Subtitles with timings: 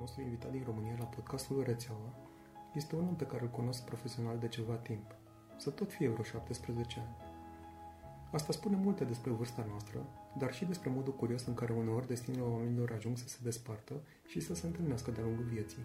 [0.00, 2.14] nostru invitat din România la podcastul Rețeaua
[2.74, 5.14] este unul pe care îl cunosc profesional de ceva timp,
[5.56, 7.16] să tot fie vreo 17 ani.
[8.32, 10.06] Asta spune multe despre vârsta noastră,
[10.38, 13.94] dar și despre modul curios în care uneori destinele oamenilor ajung să se despartă
[14.26, 15.82] și să se întâlnească de-a lungul vieții.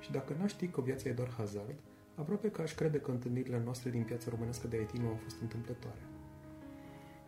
[0.00, 1.78] Și dacă n-aș ști că viața e doar hazard,
[2.14, 5.40] aproape că aș crede că întâlnirile noastre din piața românească de IT nu au fost
[5.40, 6.00] întâmplătoare.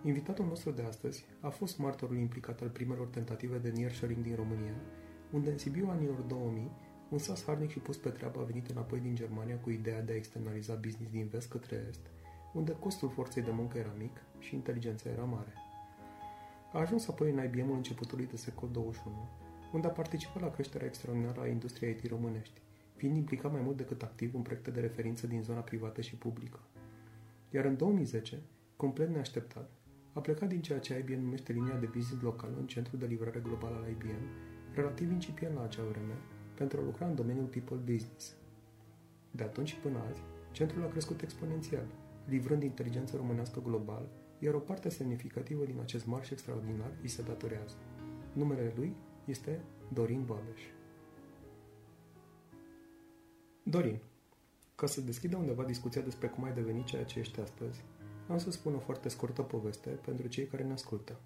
[0.02, 4.74] Invitatul nostru de astăzi a fost martorul implicat al primelor tentative de nearshoring din România,
[5.32, 6.70] unde în Sibiu anilor 2000,
[7.08, 10.12] un sas harnic și pus pe treabă a venit înapoi din Germania cu ideea de
[10.12, 12.00] a externaliza business din vest către est,
[12.52, 15.52] unde costul forței de muncă era mic și inteligența era mare.
[16.72, 19.28] A ajuns apoi în IBM-ul începutului de secol 21,
[19.72, 22.60] unde a participat la creșterea extraordinară a industriei IT românești,
[22.96, 26.60] fiind implicat mai mult decât activ în proiecte de referință din zona privată și publică.
[27.50, 28.42] Iar în 2010,
[28.76, 29.70] complet neașteptat,
[30.12, 33.40] a plecat din ceea ce IBM numește linia de business local în centrul de livrare
[33.40, 34.26] globală al IBM,
[34.74, 36.14] relativ incipient la acea vreme,
[36.54, 38.36] pentru a lucra în domeniul people business.
[39.30, 41.86] De atunci și până azi, centrul a crescut exponențial,
[42.26, 44.08] livrând inteligență românească global,
[44.38, 47.74] iar o parte semnificativă din acest marș extraordinar îi se datorează.
[48.32, 48.94] Numele lui
[49.24, 49.60] este
[49.92, 50.62] Dorin Babeș.
[53.62, 53.98] Dorin,
[54.74, 57.84] ca să deschidă undeva discuția despre cum ai devenit ceea ce ești astăzi,
[58.28, 61.20] am să spun o foarte scurtă poveste pentru cei care ne ascultă.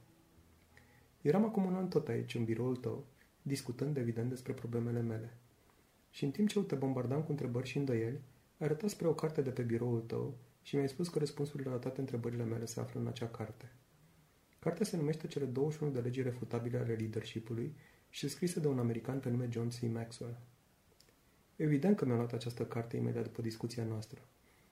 [1.21, 3.05] Eram acum un an tot aici, în biroul tău,
[3.49, 5.37] discutând evident despre problemele mele.
[6.11, 8.21] Și în timp ce eu te bombardam cu întrebări și îndoieli,
[8.59, 11.77] ai arătat spre o carte de pe biroul tău și mi-ai spus că răspunsurile la
[11.77, 13.73] toate întrebările mele se află în acea carte.
[14.59, 17.77] Cartea se numește Cele 21 de legi refutabile ale leadership-ului
[18.11, 19.81] și e scrisă de un american pe nume John C.
[19.81, 20.39] Maxwell.
[21.57, 24.21] Evident că mi-am luat această carte imediat după discuția noastră.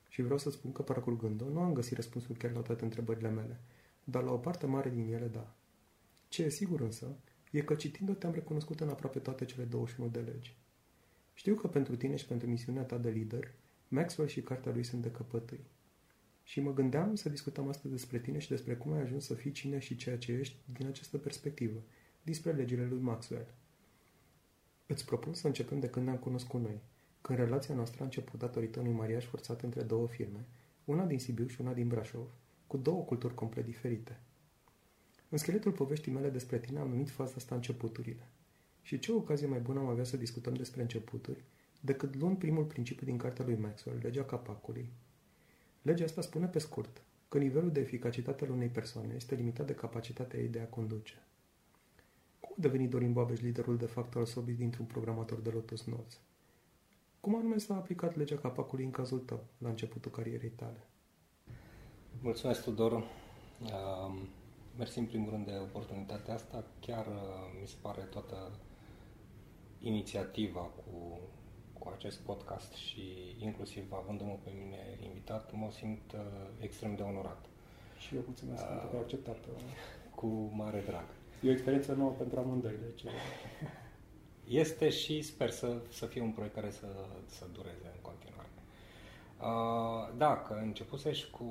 [0.09, 3.59] Și vreau să spun că parcurgând-o, nu am găsit răspunsul chiar la toate întrebările mele,
[4.03, 5.55] dar la o parte mare din ele, da.
[6.27, 7.15] Ce e sigur însă,
[7.51, 10.55] e că citind-o te-am recunoscut în aproape toate cele 21 de legi.
[11.33, 13.51] Știu că pentru tine și pentru misiunea ta de lider,
[13.87, 15.65] Maxwell și cartea lui sunt de căpătâi.
[16.43, 19.51] Și mă gândeam să discutăm astăzi despre tine și despre cum ai ajuns să fii
[19.51, 21.81] cine și ceea ce ești din această perspectivă,
[22.23, 23.47] despre legile lui Maxwell.
[24.87, 26.79] Îți propun să începem de când ne-am cunoscut noi,
[27.21, 30.45] când relația noastră a început datorită unui mariaj forțat între două firme,
[30.85, 32.27] una din Sibiu și una din Brașov,
[32.67, 34.19] cu două culturi complet diferite.
[35.29, 38.27] În scheletul poveștii mele despre tine am numit faza asta începuturile.
[38.81, 41.43] Și ce ocazie mai bună am avea să discutăm despre începuturi,
[41.81, 44.89] decât luând primul principiu din cartea lui Maxwell, legea capacului.
[45.81, 49.73] Legea asta spune pe scurt că nivelul de eficacitate al unei persoane este limitat de
[49.73, 51.23] capacitatea ei de a conduce.
[52.39, 56.19] Cum a devenit Dorin Babeș liderul de fapt al Sobis dintr-un programator de Lotus Notes?
[57.19, 60.87] Cum anume s-a aplicat legea capacului în cazul tău, la începutul carierei tale?
[62.21, 62.93] Mulțumesc, Tudor.
[62.93, 64.21] Uh,
[64.77, 66.63] mersi în primul rând de oportunitatea asta.
[66.79, 67.13] Chiar uh,
[67.61, 68.51] mi se pare toată
[69.79, 71.19] inițiativa cu,
[71.79, 76.19] cu acest podcast și inclusiv avându-mă pe mine invitat, mă simt uh,
[76.59, 77.45] extrem de onorat.
[77.97, 79.37] Și eu mulțumesc uh, pentru că ai acceptat.
[80.19, 81.05] Cu mare drag.
[81.41, 83.03] E o experiență nouă pentru amândoi, deci...
[84.47, 86.87] Este și sper să, să fie un proiect care să,
[87.25, 88.49] să dureze în continuare.
[89.39, 91.45] Uh, da, că începusești cu,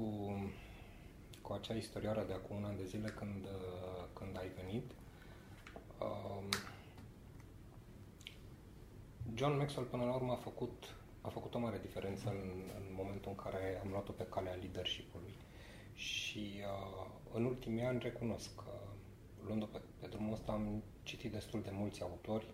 [1.46, 4.90] cu acea istorioară de acum un an de zile când, uh, când ai venit.
[6.00, 6.48] Uh,
[9.34, 13.30] John Maxwell până la urmă a făcut, a făcut o mare diferență în, în momentul
[13.30, 15.34] în care am luat-o pe calea leadership-ului.
[15.94, 18.72] Și uh, în ultimii ani recunosc că
[19.46, 22.46] luând-o pe, pe drumul ăsta am citit destul de mulți autori,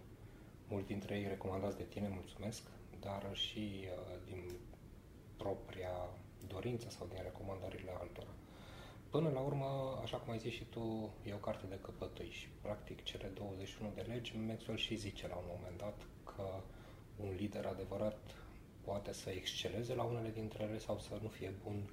[0.68, 2.62] mulți dintre ei recomandați de tine, mulțumesc,
[3.00, 4.42] dar și uh, din
[5.36, 6.08] propria
[6.46, 8.32] dorință sau din recomandările altora.
[9.12, 12.48] Până la urmă, așa cum ai zis și tu, e o carte de căpătâi și
[12.62, 16.44] practic cele 21 de legi, Maxwell și zice la un moment dat că
[17.16, 18.18] un lider adevărat
[18.84, 21.90] poate să exceleze la unele dintre ele sau să nu fie bun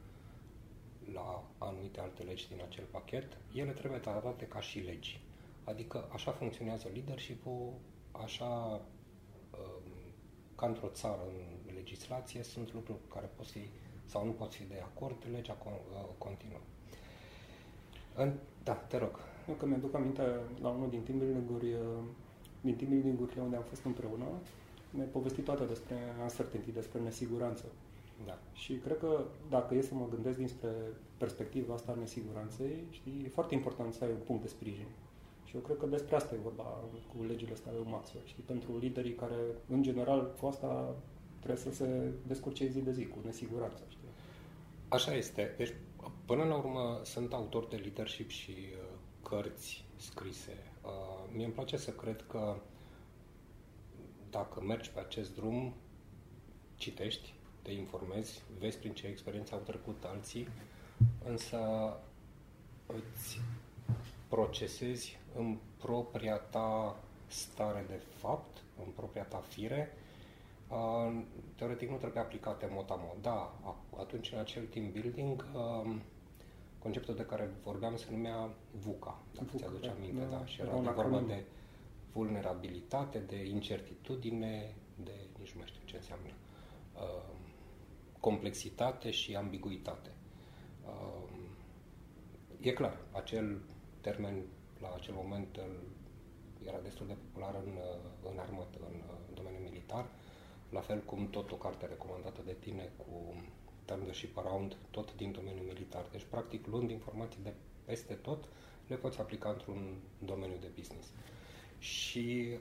[1.13, 5.22] la anumite alte legi din acel pachet, ele trebuie tratate ca și legi.
[5.64, 7.73] Adică așa funcționează leadership-ul,
[8.11, 8.82] așa
[9.52, 9.91] um,
[10.55, 11.22] ca într-o țară
[11.67, 13.70] în legislație sunt lucruri cu care poți fi
[14.05, 16.09] sau nu poți fi de acord, legea uh,
[18.20, 18.48] continuă.
[18.64, 19.16] Da, te rog.
[19.50, 20.24] Eu că mi-aduc aminte
[20.62, 22.04] la unul din timpul uh,
[22.62, 24.26] din timpul unde am fost împreună,
[24.90, 27.66] ne-ai povestit toate despre uncertainty, despre nesiguranță.
[28.26, 28.38] Da.
[28.54, 30.70] Și cred că dacă e să mă gândesc dinspre
[31.18, 34.90] perspectiva asta a nesiguranței, știi, e foarte important să ai un punct de sprijin.
[35.46, 36.64] Și eu cred că despre asta e vorba
[37.08, 38.26] cu legile astea lui Maxwell.
[38.26, 39.40] Știi, pentru liderii care,
[39.70, 40.96] în general, cu asta
[41.38, 43.84] trebuie să se descurce zi de zi, cu nesiguranță.
[43.90, 44.10] Știi?
[44.88, 45.54] Așa este.
[45.58, 45.74] Deci,
[46.25, 50.57] până la urmă, sunt autor de leadership și uh, cărți scrise.
[50.84, 52.55] Uh, mie îmi place să cred că
[54.29, 55.73] dacă mergi pe acest drum,
[56.75, 60.47] citești, te informezi, vezi prin ce experiență au trecut alții,
[61.25, 61.59] însă
[62.85, 63.40] îți
[64.28, 69.97] procesezi în propria ta stare de fapt, în propria ta fire,
[71.56, 73.22] teoretic nu trebuie aplicate mot-a-mot.
[73.22, 73.60] Da,
[74.00, 75.46] atunci în acel team building,
[76.80, 79.94] conceptul de care vorbeam se numea VUCA, dacă VUCA, ți-aduce da.
[79.94, 81.44] aminte, da, da și era de vorba de
[82.14, 86.30] vulnerabilitate, de incertitudine, de nici nu mai știu ce înseamnă,
[88.20, 90.12] complexitate și ambiguitate.
[92.60, 93.62] E clar, acel
[94.02, 94.44] termen
[94.82, 95.60] la acel moment
[96.68, 97.74] era destul de popular în,
[98.32, 100.06] în armată, în, în domeniul militar,
[100.70, 103.36] la fel cum tot o carte recomandată de tine cu
[103.86, 106.06] Turn the Ship Around, tot din domeniul militar.
[106.12, 107.54] Deci, practic, luând informații de
[107.86, 108.48] peste tot,
[108.88, 111.08] le poți aplica într-un domeniu de business.
[111.78, 112.58] Și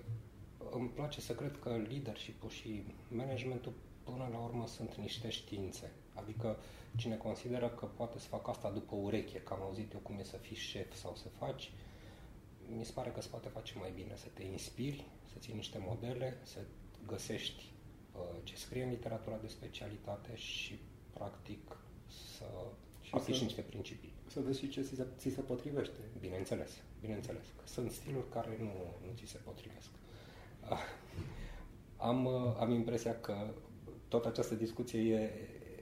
[0.70, 3.72] îmi place să cred că leadership-ul și managementul
[4.04, 5.92] până la urmă sunt niște științe.
[6.14, 6.56] Adică
[6.96, 10.22] cine consideră că poate să facă asta după ureche, că am auzit eu cum e
[10.22, 11.72] să fii șef sau să faci,
[12.76, 15.78] mi se pare că se poate face mai bine, să te inspiri, să ții niște
[15.86, 16.58] modele, să
[17.06, 17.77] găsești uh,
[18.42, 20.78] ce scrie în literatura de specialitate și,
[21.12, 21.76] practic,
[22.36, 22.44] să
[23.00, 24.12] și aplici să, niște principii.
[24.26, 25.98] Să vezi și ce ți se, ți se potrivește.
[26.20, 26.70] Bineînțeles,
[27.00, 27.44] bineînțeles.
[27.56, 28.72] Că sunt stiluri care nu,
[29.06, 29.88] nu ți se potrivesc.
[30.70, 30.78] Uh,
[32.10, 33.34] am, uh, am impresia că
[34.08, 35.30] tot această discuție e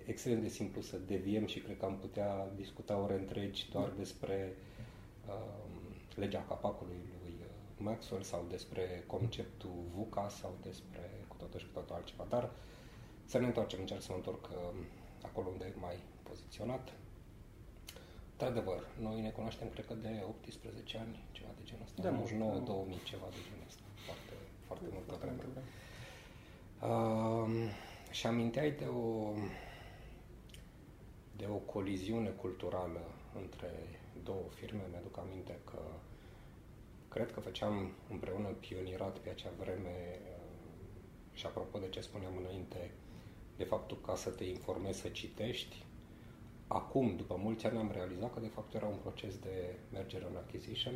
[0.06, 4.56] extrem de simplu să deviem și cred că am putea discuta ore întregi doar despre
[5.26, 5.64] uh,
[6.14, 7.46] legea capacului lui uh,
[7.76, 12.24] Maxwell sau despre conceptul VUCA sau despre cu totul și cu totul altceva.
[12.28, 12.50] Dar
[13.24, 14.74] să ne întoarcem, încerc să mă întorc uh,
[15.22, 16.92] acolo unde e mai poziționat.
[18.32, 22.58] Într-adevăr, noi ne cunoaștem, cred că de 18 ani, ceva de genul ăsta, de 99,
[22.58, 24.32] 2000, ceva de genul ăsta, foarte,
[24.66, 25.42] foarte multă vreme.
[26.90, 27.70] Uh,
[28.10, 29.32] și aminteai de o,
[31.36, 33.00] de o coliziune culturală
[33.42, 33.70] între
[34.22, 34.82] două firme.
[34.90, 35.78] Mi-aduc aminte că
[37.08, 40.20] cred că făceam împreună pionierat pe acea vreme
[41.38, 42.90] și apropo de ce spuneam înainte,
[43.56, 45.76] de faptul ca să te informezi, să citești,
[46.66, 50.36] acum, după mulți ani, am realizat că de fapt era un proces de merger în
[50.36, 50.94] acquisition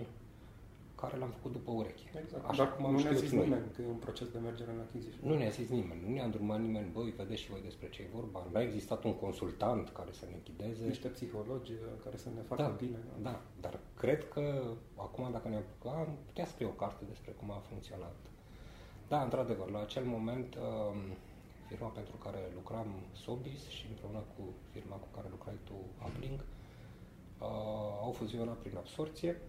[1.00, 2.06] care l-am făcut după ureche.
[2.22, 2.44] Exact.
[2.50, 3.44] Așa Dar cum am nu ne-a zis noi.
[3.44, 5.20] nimeni că e un proces de mergere în achiziție.
[5.22, 6.00] Nu ne-a zis nimeni.
[6.06, 6.88] Nu ne-a îndrumat nimeni.
[6.92, 8.46] Băi, vedeți și voi despre ce e vorba.
[8.52, 10.84] Nu a existat un consultant care să ne ghideze.
[10.86, 12.98] Niște psihologi uh, care să ne facă da, bine.
[13.22, 14.44] Da, dar cred că
[14.94, 18.16] acum, dacă ne am putea scrie o carte despre cum a funcționat.
[19.10, 20.98] Da, într-adevăr, la acel moment, um,
[21.66, 24.42] firma pentru care lucram, Sobis, și împreună cu
[24.72, 25.72] firma cu care lucrai tu,
[26.06, 27.46] Uplink, uh,
[28.02, 29.40] au fuzionat prin absorție.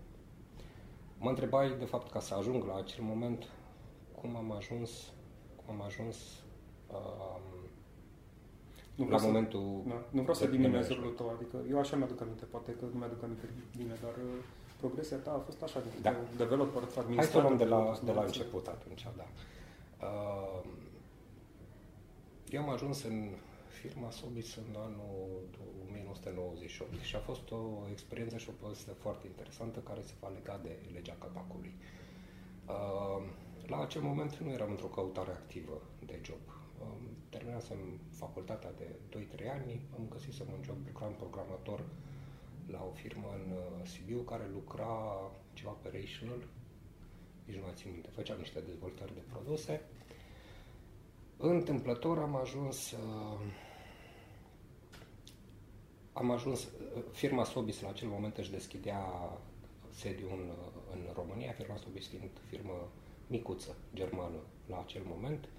[1.20, 3.48] Mă întrebai, de fapt, ca să ajung la acel moment,
[4.22, 4.92] cum am ajuns,
[5.56, 6.18] cum am ajuns
[6.88, 7.40] uh,
[8.96, 9.84] nu la să, momentul...
[9.88, 12.98] Da, nu vreau să diminuez rolul tău, adică eu așa mi-aduc aminte, poate că nu
[13.00, 14.44] mi-aduc aminte bine, dar uh,
[14.84, 16.16] progresia ta a fost așa, da.
[16.38, 17.16] developer, administrator.
[17.16, 19.28] Hai să luăm de la, de la început atunci, da.
[20.08, 20.62] Uh,
[22.56, 23.18] eu am ajuns în
[23.82, 25.10] firma Sobis în anul
[25.88, 27.62] 1998 și a fost o
[27.92, 31.74] experiență și o poveste foarte interesantă care se va lega de legea capacului.
[32.68, 33.24] Uh,
[33.68, 36.44] la acel moment nu eram într-o căutare activă de job.
[36.82, 38.88] Um, terminasem facultatea de
[39.46, 41.80] 2-3 ani, am găsit să un job, lucram programator
[42.68, 45.18] la o firmă în uh, Sibiu care lucra
[45.54, 46.48] ceva operational,
[47.46, 49.82] nici nu mai țin minte, făceam niște dezvoltări de produse.
[51.38, 53.40] Întâmplător am ajuns uh,
[56.14, 56.68] am ajuns,
[57.12, 59.04] firma Sobis la acel moment își deschidea
[59.90, 60.52] sediu în,
[60.92, 62.88] în România, firma Sobis fiind firmă
[63.28, 64.38] micuță, germană
[64.68, 65.50] la acel moment,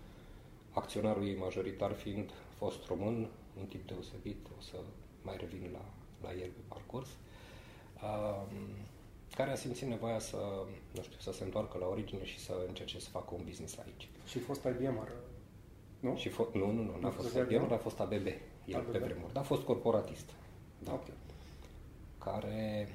[0.70, 3.28] acționarul ei majoritar fiind fost român,
[3.58, 4.76] un tip deosebit, o să
[5.22, 5.84] mai revin la,
[6.22, 7.08] la el pe parcurs,
[8.02, 8.42] uh,
[9.34, 10.36] care a simțit nevoia să,
[10.94, 14.08] nu știu, să se întoarcă la origine și să încerce să facă un business aici.
[14.26, 15.08] Și fost IBM,
[16.00, 16.16] nu?
[16.16, 18.26] Și fo- nu, nu, nu, n-a fost IBM, a fost ABB,
[18.66, 18.90] el ABB.
[18.90, 20.30] pe vremuri, dar a fost corporatist.
[20.78, 20.92] Da.
[20.92, 21.14] Okay.
[22.18, 22.88] Care,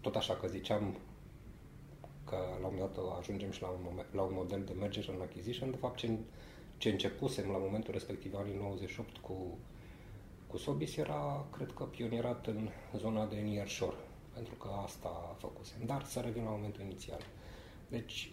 [0.00, 0.96] tot așa că ziceam
[2.24, 5.08] că la un moment dat ajungem și la un, moment, la un model de merger
[5.08, 6.18] în acquisition, de fapt ce,
[6.76, 9.58] ce începusem la momentul respectiv, anii 98, cu,
[10.50, 13.96] cu Sobis, era, cred că, pionierat în zona de nearshore,
[14.34, 15.78] pentru că asta făcusem.
[15.86, 17.20] Dar să revin la momentul inițial.
[17.88, 18.32] Deci,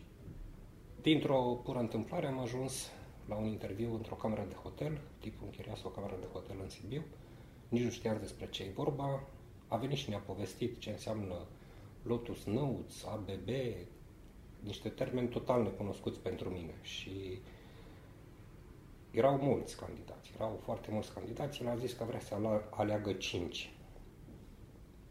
[1.02, 2.92] dintr-o pură întâmplare am ajuns
[3.28, 7.04] la un interviu într-o cameră de hotel, tipul închiriase o cameră de hotel în Sibiu,
[7.70, 9.24] nici nu știam despre ce e vorba.
[9.68, 11.36] A venit și ne-a povestit ce înseamnă
[12.04, 13.50] Lotus Notes, ABB,
[14.60, 16.74] niște termeni total necunoscuți pentru mine.
[16.82, 17.40] Și
[19.18, 22.36] erau mulți candidați, erau foarte mulți candidați, el a zis că vrea să
[22.70, 23.72] aleagă cinci.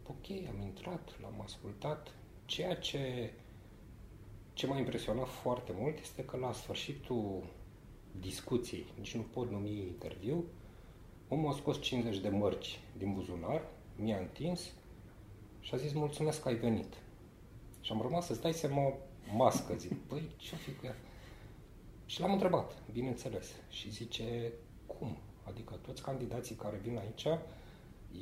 [0.07, 2.15] Ok, am intrat, l-am ascultat.
[2.45, 3.33] Ceea ce,
[4.53, 7.45] ce m-a impresionat foarte mult este că la sfârșitul
[8.21, 10.45] discuției, nici nu pot numi interviu,
[11.29, 13.63] omul a scos 50 de mărci din buzunar,
[13.97, 14.73] mi-a întins
[15.61, 16.95] și a zis mulțumesc că ai venit.
[17.81, 18.93] Și am rămas să-ți dai seama
[19.37, 20.97] mască, zic, păi ce-o fi cu ea?
[22.07, 24.53] Și l-am întrebat, bineînțeles, și zice,
[24.87, 25.17] cum?
[25.43, 27.27] Adică toți candidații care vin aici,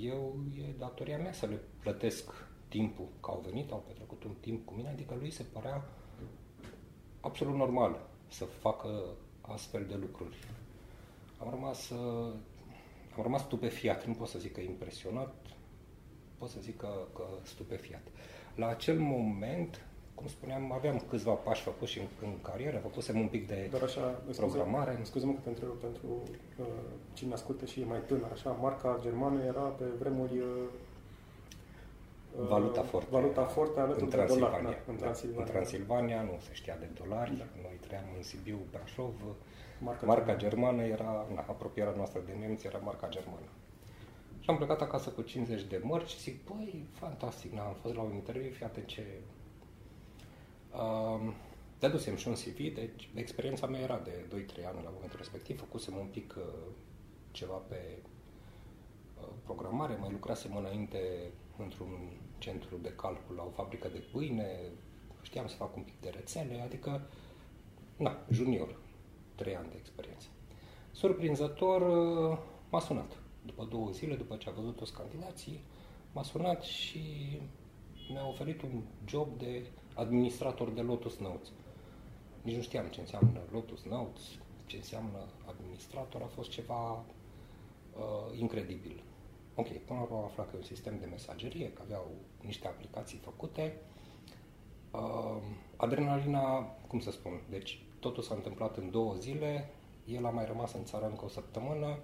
[0.00, 2.32] eu e datoria mea să le plătesc
[2.68, 5.84] timpul că au venit, au petrecut un timp cu mine, adică lui se părea
[7.20, 8.88] absolut normal să facă
[9.40, 10.36] astfel de lucruri.
[11.38, 11.90] Am rămas,
[13.16, 15.34] am rămas stupefiat, nu pot să zic că impresionat,
[16.38, 18.02] pot să zic că, că stupefiat.
[18.54, 23.28] La acel moment, cum spuneam, aveam câțiva pași făcuți și în, în carieră, făcusem un
[23.28, 24.98] pic de Doar așa, programare.
[25.02, 26.06] Scuze-mă că te întreb pentru
[26.58, 26.66] uh,
[27.12, 30.46] cine ascultă și e mai tânăr, așa, marca germană era pe vremuri uh,
[32.40, 33.08] uh Valuta forte.
[33.10, 34.58] Valuta forte alături în de Transilvania.
[34.58, 34.74] dolar.
[34.86, 35.44] Da, în Transilvania.
[35.44, 37.36] În Transilvania nu se știa de dolari.
[37.36, 37.44] Da.
[37.62, 39.14] Noi trăiam în Sibiu, Brașov.
[39.80, 43.48] Marca, marca germană era, na, apropierea noastră de nemți era marca germană.
[44.40, 47.94] Și am plecat acasă cu 50 de mărci și zic, băi, fantastic, na, am fost
[47.94, 49.04] la un interviu, fii atent ce
[50.74, 51.32] Uh,
[51.78, 55.96] Dădusem și un CV, deci experiența mea era de 2-3 ani la momentul respectiv, făcusem
[55.96, 56.44] un pic uh,
[57.30, 57.98] ceva pe
[59.20, 64.60] uh, programare, mai lucrasem înainte într-un centru de calcul la o fabrică de pâine,
[65.22, 67.06] știam să fac un pic de rețele, adică,
[67.96, 68.76] na, junior,
[69.34, 70.26] 3 ani de experiență.
[70.92, 72.38] Surprinzător, uh,
[72.70, 73.18] m-a sunat.
[73.46, 75.64] După două zile, după ce a văzut toți candidații,
[76.12, 77.02] m-a sunat și
[78.10, 81.48] mi-a oferit un job de administrator de Lotus Notes.
[82.42, 84.22] Nici nu știam ce înseamnă Lotus Notes,
[84.66, 89.02] ce înseamnă administrator, a fost ceva uh, incredibil.
[89.54, 92.10] Ok, până la urmă am aflat că e un sistem de mesagerie, că aveau
[92.40, 93.76] niște aplicații făcute.
[94.90, 95.42] Uh,
[95.76, 99.70] adrenalina, cum să spun, deci totul s-a întâmplat în două zile,
[100.06, 101.98] el a mai rămas în țară încă o săptămână,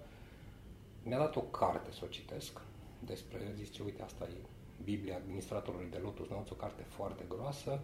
[1.03, 2.61] mi-a dat o carte să o citesc
[3.05, 4.47] despre, zice, uite, asta e
[4.91, 7.81] Biblia administratorului de Lotus Notes, o carte foarte groasă.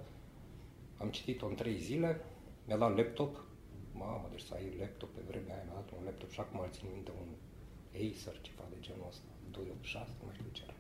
[0.97, 2.21] Am citit-o în trei zile,
[2.67, 3.45] mi-a dat laptop,
[3.93, 6.71] mamă, deci să ai laptop pe vremea aia, mi-a dat un laptop și acum îl
[6.71, 7.29] țin minte un
[8.03, 10.77] Acer, ceva de genul ăsta, 286, nu mai știu ce era.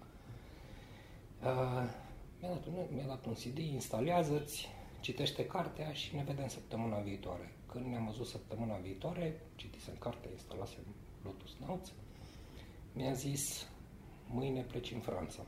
[1.48, 1.90] Uh,
[2.40, 4.68] mi-a, dat un, mi-a dat un CD, instalează-ți,
[5.00, 7.52] citește cartea și ne vedem săptămâna viitoare.
[7.66, 10.84] Când ne-am văzut săptămâna viitoare, citisem cartea, instalasem
[11.24, 11.92] Lotus Notes,
[12.92, 13.68] mi-a zis,
[14.26, 15.42] mâine pleci în Franța.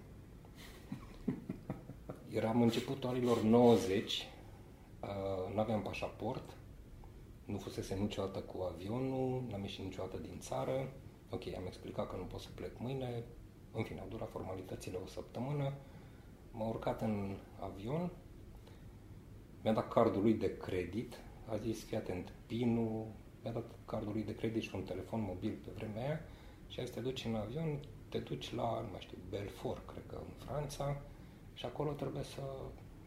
[2.31, 4.29] Eram începutul anilor 90,
[5.01, 6.57] uh, nu aveam pașaport,
[7.45, 10.93] nu fusese niciodată cu avionul, n-am ieșit niciodată din țară.
[11.31, 13.25] Ok, am explicat că nu pot să plec mâine.
[13.73, 15.73] În fine, au durat formalitățile o săptămână.
[16.53, 18.11] M-a urcat în avion,
[19.63, 23.07] mi-a dat cardul lui de credit, a zis, fii atent, pinul,
[23.43, 26.21] mi-a dat cardul lui de credit și un telefon mobil pe vremea aia
[26.69, 30.03] și ai să te duci în avion, te duci la, nu mai știu, Belfort, cred
[30.07, 31.01] că în Franța,
[31.59, 32.43] și acolo trebuie să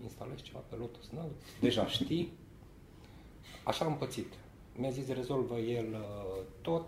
[0.04, 1.60] instalezi ceva pe Lotus Notes.
[1.60, 2.32] Deja știi.
[3.64, 4.34] Așa am pățit.
[4.76, 6.86] Mi-a zis, rezolvă el uh, tot,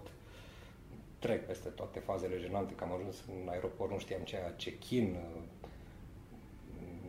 [1.20, 5.16] trec peste toate fazele jenante, că am ajuns în aeroport, nu știam ce aia, check-in,
[5.16, 5.42] uh,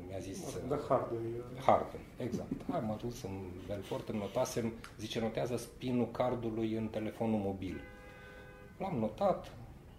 [0.08, 0.58] mi-a zis...
[0.68, 1.26] Da, hardware.
[1.64, 2.70] Hardware, exact.
[2.72, 7.80] Am ajuns în Belfort, îmi notasem, zice, notează spinul cardului în telefonul mobil.
[8.78, 9.52] L-am notat,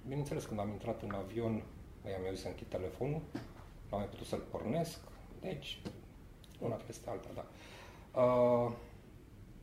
[0.07, 1.63] bineînțeles, când am intrat în avion,
[2.03, 3.21] mi-am zis să închid telefonul,
[3.95, 4.99] am mai putut să-l pornesc,
[5.41, 5.81] deci
[6.59, 7.45] una peste alta, da.
[8.21, 8.71] Uh,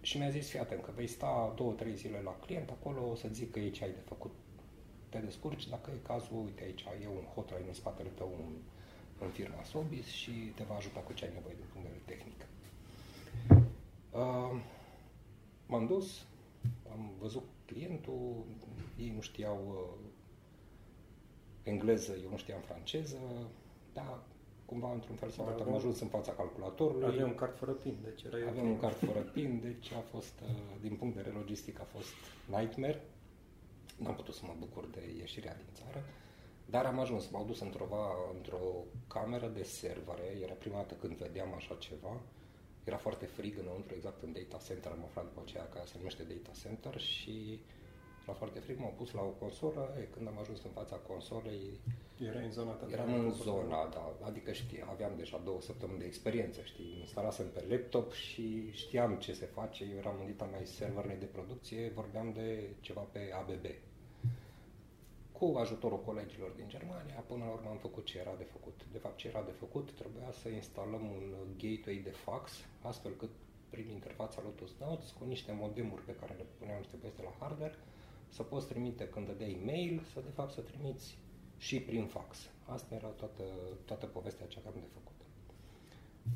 [0.01, 3.15] și mi-a zis, fii atent, că vei sta două, trei zile la client acolo, o
[3.15, 4.31] să zic că e ce ai de făcut.
[5.09, 8.53] Te descurci, dacă e cazul, uite aici e un hotline în spatele tău în,
[9.19, 12.17] în firma Sobis și te va ajuta cu ce ai nevoie din punct de vedere
[12.17, 12.47] tehnic.
[14.11, 14.61] Uh,
[15.67, 16.25] m-am dus,
[16.91, 18.45] am văzut clientul,
[18.99, 20.11] ei nu știau uh,
[21.63, 23.19] engleză, eu nu știam franceză,
[23.93, 24.23] da,
[24.65, 27.07] cumva într-un fel sau altul am ajuns în fața calculatorului.
[27.07, 30.35] Aveam un card fără PIN, deci era Aveam un card fără PIN, deci a fost,
[30.43, 30.49] uh,
[30.81, 32.15] din punct de vedere logistic, a fost
[32.47, 33.01] nightmare.
[33.97, 36.05] N-am putut să mă bucur de ieșirea din țară,
[36.67, 37.87] dar am ajuns, m-au dus într-o,
[38.35, 38.63] într-o
[39.07, 42.21] cameră de servere, era prima dată când vedeam așa ceva,
[42.85, 46.23] era foarte frig înăuntru, exact în data center, am aflat după aceea că se numește
[46.23, 47.61] data center și
[48.25, 51.81] Era foarte frig, m-au pus la o consolă, e, când am ajuns în fața consolei,
[52.29, 52.87] Era în zona ta.
[52.91, 57.65] eram în zona, da, adică știi, aveam deja două săptămâni de experiență, știi, instalasem pe
[57.71, 62.33] laptop și știam ce se face, eu eram în dita mai serverele de producție, vorbeam
[62.33, 63.67] de ceva pe ABB.
[65.33, 68.81] Cu ajutorul colegilor din Germania, până la urmă am făcut ce era de făcut.
[68.93, 71.25] De fapt, ce era de făcut, trebuia să instalăm un
[71.63, 72.53] gateway de fax,
[72.83, 73.31] astfel cât
[73.71, 77.35] prin interfața Lotus Notes, cu niște modemuri pe care le puneam niște băieți de la
[77.41, 77.77] hardware,
[78.33, 81.19] să poți trimite când dădeai mail, să de fapt să trimiți
[81.57, 82.37] și prin fax.
[82.65, 83.43] Asta era toată,
[83.85, 85.19] toată povestea ce aveam de făcut.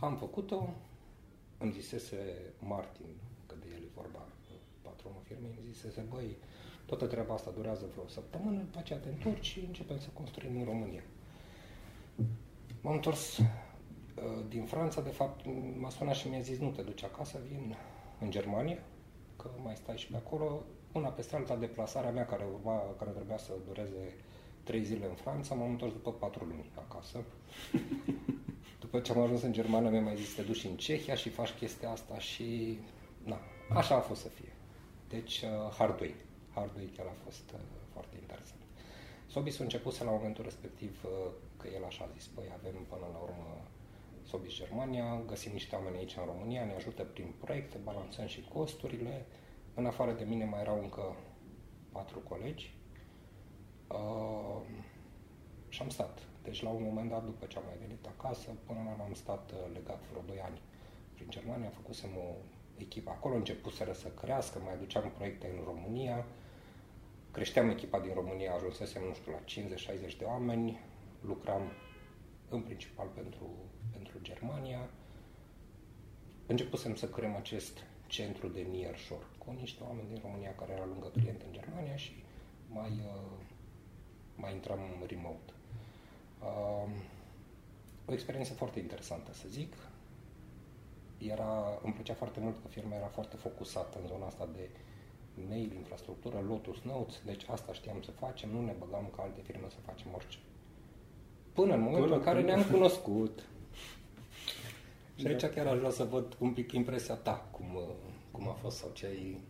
[0.00, 0.69] Am făcut-o,
[1.59, 3.07] îmi zisese Martin,
[3.47, 4.26] că de el e vorba,
[4.83, 6.37] patronul firmei, îmi zisese, băi,
[6.87, 10.65] toată treaba asta durează vreo săptămână, după aceea te întorci și începem să construim în
[10.65, 11.03] România.
[12.81, 13.45] M-am întors uh,
[14.49, 15.45] din Franța, de fapt,
[15.79, 17.76] m-a sunat și mi-a zis, nu te duci acasă, vin
[18.21, 18.79] în Germania,
[19.37, 20.65] că mai stai și pe acolo.
[20.97, 24.17] Una peste alta, deplasarea mea care, urma, care trebuia să dureze
[24.62, 27.25] trei zile în Franța, m-am întors după patru luni acasă.
[28.85, 31.50] după ce am ajuns în Germania, mi-a mai zis, te duci în Cehia și faci
[31.50, 32.79] chestia asta și...
[33.25, 33.38] Na,
[33.75, 34.53] așa a fost să fie.
[35.09, 36.25] Deci, uh, hardware.
[36.55, 37.61] Hardware chiar a fost uh,
[37.93, 38.61] foarte interesant.
[39.26, 43.07] Sobis a început la momentul respectiv uh, că el așa a zis, păi avem până
[43.12, 43.47] la urmă
[44.29, 49.26] Sobis Germania, găsim niște oameni aici în România, ne ajută prin proiecte, balanțăm și costurile.
[49.78, 51.16] În afară de mine mai erau încă
[51.92, 52.75] patru colegi.
[53.88, 54.61] Uh,
[55.68, 56.18] și am stat.
[56.42, 59.50] Deci la un moment dat, după ce am mai venit acasă, până la am stat
[59.52, 60.61] uh, legat vreo 2 ani
[61.14, 62.35] prin Germania, făcusem o
[62.76, 66.26] echipă acolo, începuseră să crească, mai aduceam proiecte în România,
[67.30, 69.68] creșteam echipa din România, ajunsesem, nu știu, la
[70.12, 70.80] 50-60 de oameni,
[71.21, 71.62] lucram
[72.49, 73.47] în principal pentru,
[73.92, 74.90] pentru Germania.
[76.47, 81.07] Începusem să creăm acest centru de nearshore cu niște oameni din România care erau lângă
[81.07, 82.12] client în Germania și
[82.69, 83.37] mai, uh,
[84.37, 85.53] mai intram remote.
[86.41, 86.91] Uh,
[88.07, 89.73] o experiență foarte interesantă, să zic.
[91.19, 94.69] Era, îmi plăcea foarte mult că firma era foarte focusată în zona asta de
[95.49, 99.67] mail, infrastructură, Lotus Notes, deci asta știam să facem, nu ne băgam ca alte firme
[99.69, 100.39] să facem orice.
[101.52, 103.43] Până în momentul Până în care ne-am cunoscut.
[105.19, 107.65] Și aici chiar aș vrea să văd un pic impresia ta, cum,
[108.37, 109.41] cum a fost sau ce ai...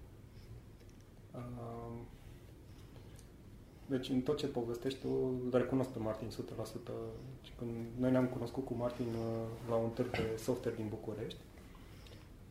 [3.87, 5.09] Deci în tot ce povestești tu,
[5.45, 6.33] îl recunosc pe Martin 100%.
[7.43, 11.41] Și când noi ne-am cunoscut cu Martin uh, la un târg de software din București,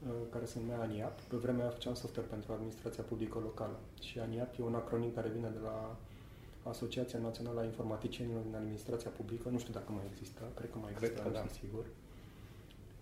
[0.08, 1.22] uh, care se numea ANIAP.
[1.22, 3.80] Pe vremea aia făceam software pentru administrația publică locală.
[4.02, 5.98] Și ANIAP e un acronim care vine de la
[6.64, 9.50] Asociația Națională a Informaticienilor din Administrația Publică.
[9.50, 11.40] Nu știu dacă mai există, cred că mai există, Cred că nu da.
[11.40, 11.86] sunt sigur.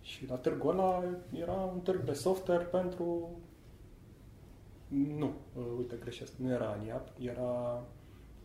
[0.04, 3.30] Și la târgul ăla era un târg de software pentru...
[4.88, 6.36] Nu, uh, uite, greșesc.
[6.36, 7.82] Nu era ANIAP, era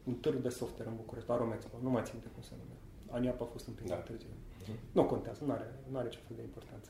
[0.04, 1.78] un târg de software în București, Aromexpo.
[1.82, 2.78] Nu mai țin de cum se numea.
[3.18, 3.94] ANIAP a fost un pic Da.
[3.94, 4.30] mai târziu.
[4.92, 6.90] Nu contează, nu are, nu are ce fel de importanță.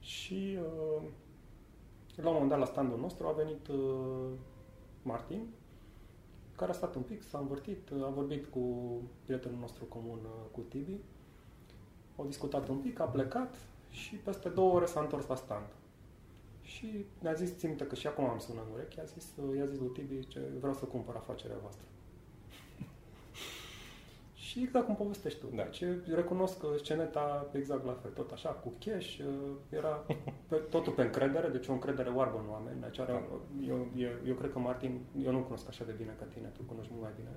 [0.00, 1.02] Și uh,
[2.16, 4.30] la un moment dat la standul nostru a venit uh,
[5.02, 5.46] Martin,
[6.56, 8.60] care a stat un pic, s-a învârtit, a vorbit cu
[9.24, 11.00] prietenul nostru comun, uh, cu Tibi,
[12.16, 13.54] au discutat un pic, a plecat
[13.90, 15.66] și peste două ore s-a întors la stand.
[16.62, 19.66] Și ne-a zis, țin minte că și acum am sunat în ureche, a zis, i-a
[19.66, 21.86] zis lui Tibi, ce vreau să cumpăr afacerea voastră.
[24.46, 25.46] și exact cum povestești tu.
[25.54, 25.62] Da.
[25.62, 29.18] Deci recunosc că sceneta exact la fel, tot așa, cu cash,
[29.68, 30.04] era
[30.48, 32.80] pe, totul pe încredere, deci o încredere oarbă în oameni.
[32.80, 33.12] Deci are,
[33.68, 36.62] eu, eu, eu, cred că Martin, eu nu cunosc așa de bine ca tine, tu
[36.62, 37.30] cunoști mult mai bine.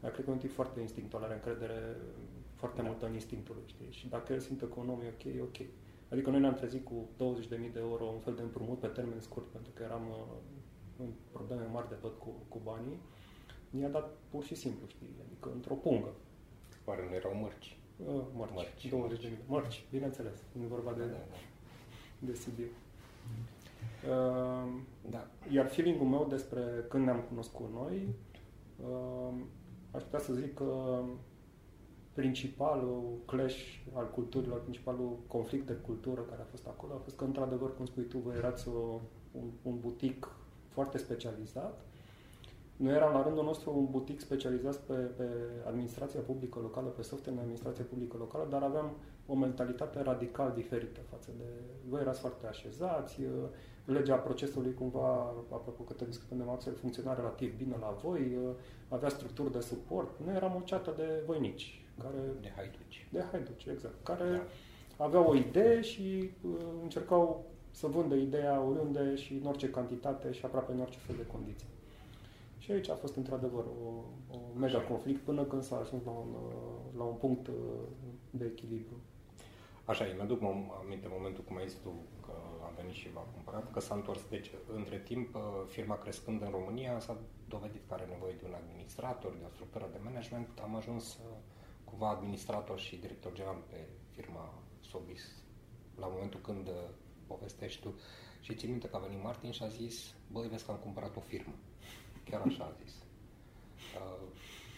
[0.00, 1.96] Dar cred că e un tip foarte instinctual, are încredere
[2.56, 2.88] foarte Da.
[2.88, 3.90] mult în instinctul lui, știi?
[3.98, 5.58] Și dacă el simte că un om e ok, e ok.
[6.12, 9.46] Adică noi ne-am trezit cu 20.000 de euro, un fel de împrumut pe termen scurt,
[9.46, 10.36] pentru că eram uh,
[10.98, 12.98] în probleme mari de tot cu, cu banii.
[13.70, 15.10] Mi-a dat pur și simplu, știi?
[15.26, 16.08] Adică într-o pungă.
[16.84, 17.78] Oare nu erau mărci?
[18.06, 19.38] Uh, mărci, Mărci, 20 de mii.
[19.46, 20.38] Mărci, bineînțeles.
[20.52, 21.36] Nu e vorba de, Da, da, da.
[22.18, 22.66] de Sibiu.
[24.08, 24.68] Uh,
[25.10, 25.26] Da.
[25.52, 28.08] iar feeling-ul meu despre când ne-am cunoscut noi,
[28.82, 29.34] uh,
[29.90, 31.02] aș putea să zic că
[32.16, 33.58] principalul clash
[33.92, 37.86] al culturilor, principalul conflict de cultură care a fost acolo a fost că, într-adevăr, cum
[37.86, 39.00] spui tu, voi erați o,
[39.32, 40.28] un, un butic
[40.68, 41.80] foarte specializat.
[42.76, 45.28] Noi eram la rândul nostru un butic specializat pe, pe
[45.66, 48.90] administrația publică locală, pe software în administrația publică locală, dar aveam
[49.26, 51.44] o mentalitate radical diferită față de...
[51.88, 53.20] Voi erați foarte așezați,
[53.84, 58.38] legea procesului cumva, apropo că te discutăm de Maxwell, funcționa relativ bine la voi,
[58.88, 60.10] avea structuri de suport.
[60.24, 62.18] Noi eram o ceată de voinici, care...
[62.40, 63.08] De haiduci.
[63.12, 64.04] De haiduci, exact.
[64.04, 64.30] Care
[64.96, 65.04] da.
[65.04, 66.50] aveau o idee și uh,
[66.82, 71.26] încercau să vândă ideea oriunde și în orice cantitate și aproape în orice fel de
[71.26, 71.66] condiții.
[72.58, 73.88] Și aici a fost într-adevăr o,
[74.36, 76.34] o mega conflict până când s-a ajuns la un,
[76.96, 77.54] la un punct uh,
[78.30, 78.96] de echilibru.
[79.84, 80.42] Așa e, mi-aduc
[80.82, 81.92] aminte momentul cum ai zis tu
[82.26, 82.32] că
[82.66, 84.28] a venit și v-a cumpărat, că s-a întors.
[84.28, 87.16] Deci, între timp, uh, firma crescând în România s-a
[87.48, 90.48] dovedit că are nevoie de un administrator, de o structură de management.
[90.62, 91.36] Am ajuns uh,
[91.88, 95.22] cumva administrator și director general pe firma Sobis
[95.98, 96.70] la momentul când
[97.26, 97.94] povestești tu.
[98.40, 101.16] Și țin minte că a venit Martin și a zis, băi, vezi că am cumpărat
[101.16, 101.54] o firmă.
[102.24, 102.92] Chiar așa a zis.
[102.94, 104.26] Uh,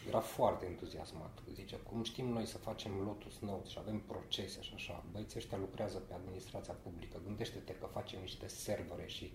[0.08, 1.38] era foarte entuziasmat.
[1.54, 5.58] Zice, cum știm noi să facem Lotus Notes și avem procese și așa, băieții ăștia
[5.58, 9.32] lucrează pe administrația publică, gândește-te că facem niște servere și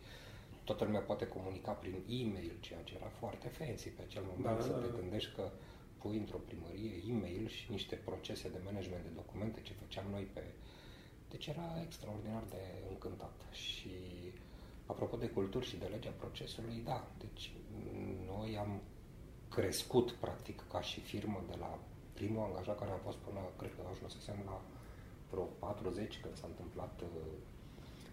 [0.63, 4.63] toată lumea poate comunica prin e-mail, ceea ce era foarte fancy pe acel moment, da,
[4.63, 4.97] să da, te da.
[4.99, 5.51] gândești că
[6.03, 10.43] pui într-o primărie e-mail și niște procese de management de documente ce făceam noi pe...
[11.29, 13.93] Deci era extraordinar de încântat și
[14.85, 17.53] apropo de culturi și de legea procesului, da, deci
[18.25, 18.81] noi am
[19.49, 21.79] crescut, practic, ca și firmă de la
[22.13, 24.61] primul angajat care am fost până, cred că ajunsesem la
[25.31, 27.07] vreo 40 când s-a întâmplat uh,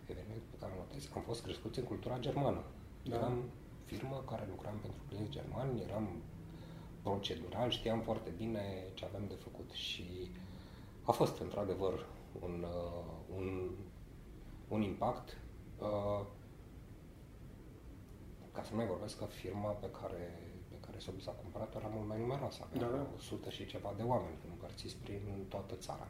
[0.07, 2.63] evenimentul pe care notez, am fost crescuți în cultura germană.
[3.05, 3.17] Da.
[3.17, 3.37] Eram
[3.85, 6.23] firmă care lucram pentru clienți germani, eram
[7.03, 10.31] procedural, știam foarte bine ce avem de făcut și
[11.03, 12.07] a fost într-adevăr
[12.41, 13.71] un, uh, un,
[14.69, 15.37] un impact.
[15.79, 16.27] Uh,
[18.53, 20.51] ca să nu mai vorbesc că firma pe care
[21.01, 23.07] Sobis a cumpărat era mult mai numeroasă, avea da, da.
[23.17, 26.09] 100 și ceva de oameni împărțiți prin toată țara.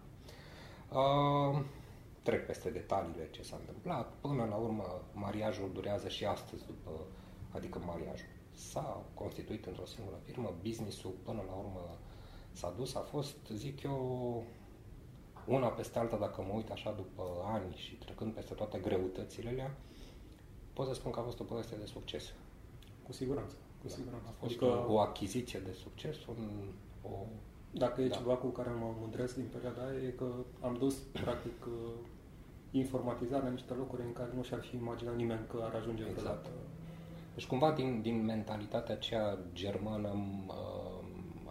[0.92, 1.62] Uh,
[2.22, 4.12] trec peste detaliile ce s-a întâmplat.
[4.20, 6.90] Până la urmă, mariajul durează și astăzi, după,
[7.50, 8.28] adică mariajul.
[8.60, 11.98] S-a constituit într-o singură firmă, business-ul până la urmă
[12.52, 14.44] s-a dus, a fost, zic eu,
[15.46, 19.76] una peste alta, dacă mă uit așa după ani și trecând peste toate greutățile alea,
[20.72, 22.32] pot să spun că a fost o poveste de succes.
[23.06, 24.26] Cu siguranță cu siguranță.
[24.28, 26.48] A fost adică, o achiziție de succes, un,
[27.02, 27.14] o...
[27.70, 28.16] Dacă e da.
[28.16, 30.28] ceva cu care mă mândresc din perioada aia, e că
[30.60, 31.92] am dus, practic, uh,
[32.70, 36.20] informatizarea în niște locuri în care nu și-ar fi imaginat nimeni că ar ajunge exact.
[36.20, 36.50] vreodată.
[37.34, 41.04] Deci cumva din, din mentalitatea aceea germană am, uh,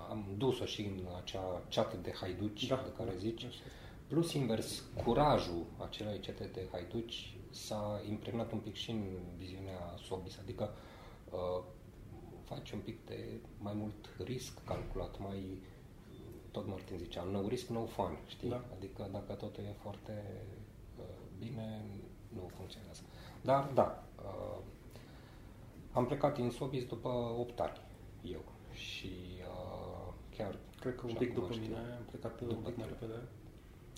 [0.09, 3.43] am dus-o și în acea ceată de haiduci da, de care da, zici.
[3.43, 3.59] Așa.
[4.07, 9.03] Plus invers, curajul acelei cete de haiduci s-a impregnat un pic și în
[9.37, 10.73] viziunea Sobis, adică
[11.31, 11.63] uh,
[12.43, 15.61] faci un pic de mai mult risc calculat, mai
[16.51, 18.49] tot Martin zicea, no risk, no fun, știi?
[18.49, 18.63] Da.
[18.75, 20.23] Adică dacă totul e foarte
[20.97, 21.03] uh,
[21.39, 21.85] bine,
[22.27, 23.01] nu funcționează.
[23.41, 24.08] Dar, da, uh,
[25.91, 27.81] am plecat din Sobis după 8 ani,
[28.23, 28.41] eu.
[28.73, 30.57] Și uh, chiar...
[30.79, 33.27] Cred că un pic după știu, mine, am plecat după un pic mai repede.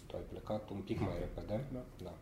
[0.06, 1.66] Tu ai plecat un pic mai repede?
[1.72, 1.84] Da.
[2.04, 2.14] da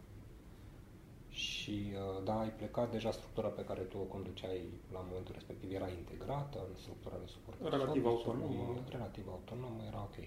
[1.29, 5.71] și uh, da, ai plecat, deja structura pe care tu o conduceai la momentul respectiv
[5.71, 7.73] era integrată în structura de suport.
[7.73, 8.84] Relativ autonomă.
[8.89, 10.17] Relativ autonomă, era ok.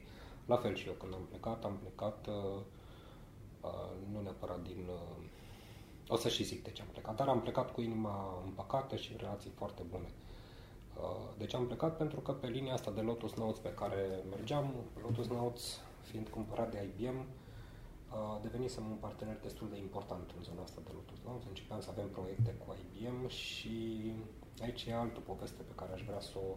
[0.47, 2.61] La fel și eu când am plecat, am plecat uh,
[3.61, 4.89] uh, nu neapărat din...
[4.89, 5.25] Uh,
[6.09, 9.17] o să și zic de ce am plecat, dar am plecat cu inima împăcată și
[9.17, 10.09] relații foarte bune.
[10.97, 14.75] Uh, deci am plecat pentru că pe linia asta de Lotus Notes pe care mergeam,
[15.03, 17.27] Lotus Notes fiind cumpărat de IBM,
[18.43, 21.47] devenisem un partener destul de important în zona asta de Lotus Notes.
[21.49, 23.77] Începeam să avem proiecte cu IBM și
[24.63, 26.51] aici e altă poveste pe care aș vrea să o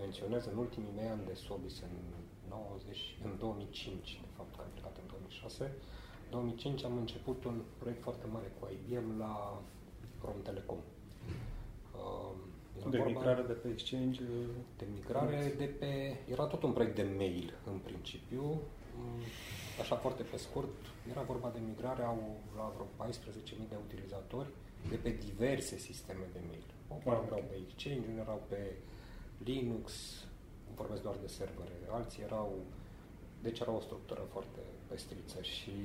[0.00, 0.44] menționez.
[0.52, 1.96] În ultimii mei ani de Sobis, în,
[2.48, 5.70] 90, în 2005, de fapt, am plecat în 2006, în
[6.30, 9.62] 2005 am început un proiect foarte mare cu IBM la
[10.24, 10.78] Rom Telecom.
[11.94, 14.20] Uh, de migrare de pe exchange?
[14.76, 16.16] De migrare de pe...
[16.30, 18.42] Era tot un proiect de mail, în principiu.
[18.96, 19.22] Mm,
[19.80, 20.76] Așa foarte pe scurt,
[21.10, 24.48] era vorba de migrare au la vreo 14.000 de utilizatori
[24.88, 26.66] de pe diverse sisteme de mail.
[26.88, 28.72] O parte erau pe Exchange, unii erau pe
[29.44, 29.92] Linux,
[30.74, 32.52] vorbesc doar de servere, alții erau...
[33.42, 35.76] Deci era o structură foarte pestriță și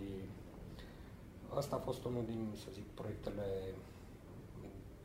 [1.53, 3.47] asta a fost unul din, să zic, proiectele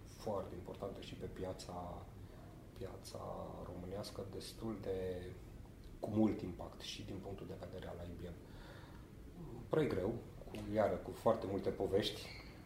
[0.06, 2.02] foarte importante și pe piața,
[2.78, 3.20] piața
[3.68, 4.98] românească, destul de
[6.00, 8.37] cu mult impact și din punctul de vedere al IBM
[9.68, 10.14] proiect greu,
[10.50, 12.20] cu, iară, cu foarte multe povești.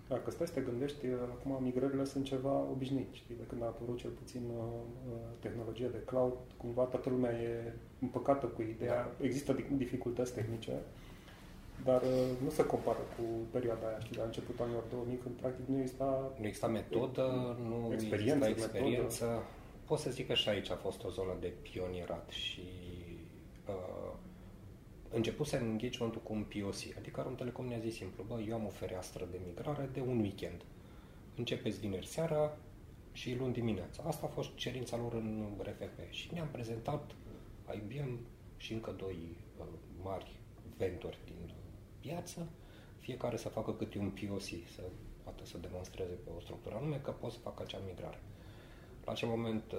[0.09, 3.35] Dacă stai să te gândești, acum migrările sunt ceva obișnuit, știi?
[3.37, 4.65] De când a apărut cel puțin uh,
[5.09, 9.03] uh, tehnologia de cloud, cumva toată lumea e împăcată cu ideea.
[9.19, 9.25] Da.
[9.25, 10.83] Există dificultăți tehnice,
[11.85, 12.09] dar uh,
[12.43, 16.33] nu se compară cu perioada aia, știi, la începutul anilor 2000, când practic nu exista...
[16.39, 19.25] Nu exista metodă, nu experiență, exista experiență.
[19.25, 19.45] Metodă.
[19.85, 22.63] Pot să zic că și aici a fost o zonă de pionierat și
[23.69, 24.13] uh,
[25.11, 28.69] începusem engagement-ul cu un POC, adică un Telecom ne-a zis simplu, bă, eu am o
[28.69, 30.65] fereastră de migrare de un weekend.
[31.37, 32.57] Începeți vineri seara
[33.13, 34.03] și luni dimineața.
[34.07, 37.11] Asta a fost cerința lor în RFP și ne-am prezentat
[37.75, 38.19] IBM
[38.57, 39.67] și încă doi uh,
[40.03, 40.39] mari
[40.77, 41.55] vendori din
[42.01, 42.49] piață,
[42.99, 44.83] fiecare să facă câte un POC, să
[45.23, 48.21] poată să demonstreze pe o structură anume că pot să facă acea migrare.
[49.05, 49.79] La acel moment, uh,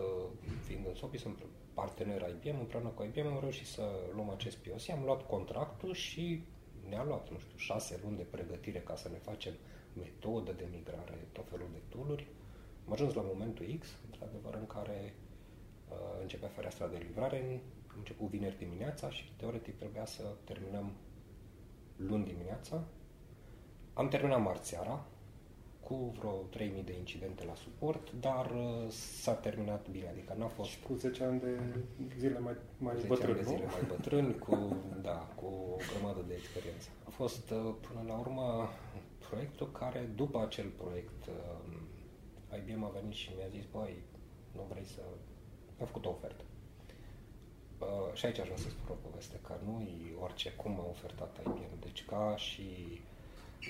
[0.65, 1.37] fiind în SOPI, sunt
[1.73, 3.83] partener IBM, împreună cu IBM am reușit să
[4.15, 6.43] luăm acest POC, am luat contractul și
[6.89, 9.53] ne-a luat, nu știu, șase luni de pregătire ca să ne facem
[9.93, 12.27] metodă de migrare, tot felul de tooluri.
[12.85, 15.13] Am ajuns la momentul X, într-adevăr, în care
[15.89, 20.91] uh, începea fereastra de livrare, am început vineri dimineața și teoretic trebuia să terminăm
[22.07, 22.83] luni dimineața.
[23.93, 25.05] Am terminat marți seara,
[25.79, 28.89] cu vreo 3000 de incidente la suport, dar uh,
[29.21, 30.69] s-a terminat bine, adică n-a fost...
[30.69, 31.59] Și cu 10 ani de
[32.17, 33.71] zile mai, mai 10 bătrâni, ani de zile nu?
[33.71, 36.89] mai bătrâni, cu, da, cu o grămadă de experiență.
[37.07, 38.69] A fost, uh, până la urmă,
[39.29, 43.93] proiectul care, după acel proiect, uh, IBM a venit și mi-a zis, băi,
[44.55, 45.01] nu vrei să...
[45.77, 46.43] Mi-a făcut o ofertă.
[47.81, 50.89] Uh, și aici aș vrea să spun o poveste, că nu e orice cum a
[50.89, 51.79] ofertat IBM.
[51.79, 52.63] Deci ca și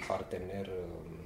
[0.08, 1.18] partener uh,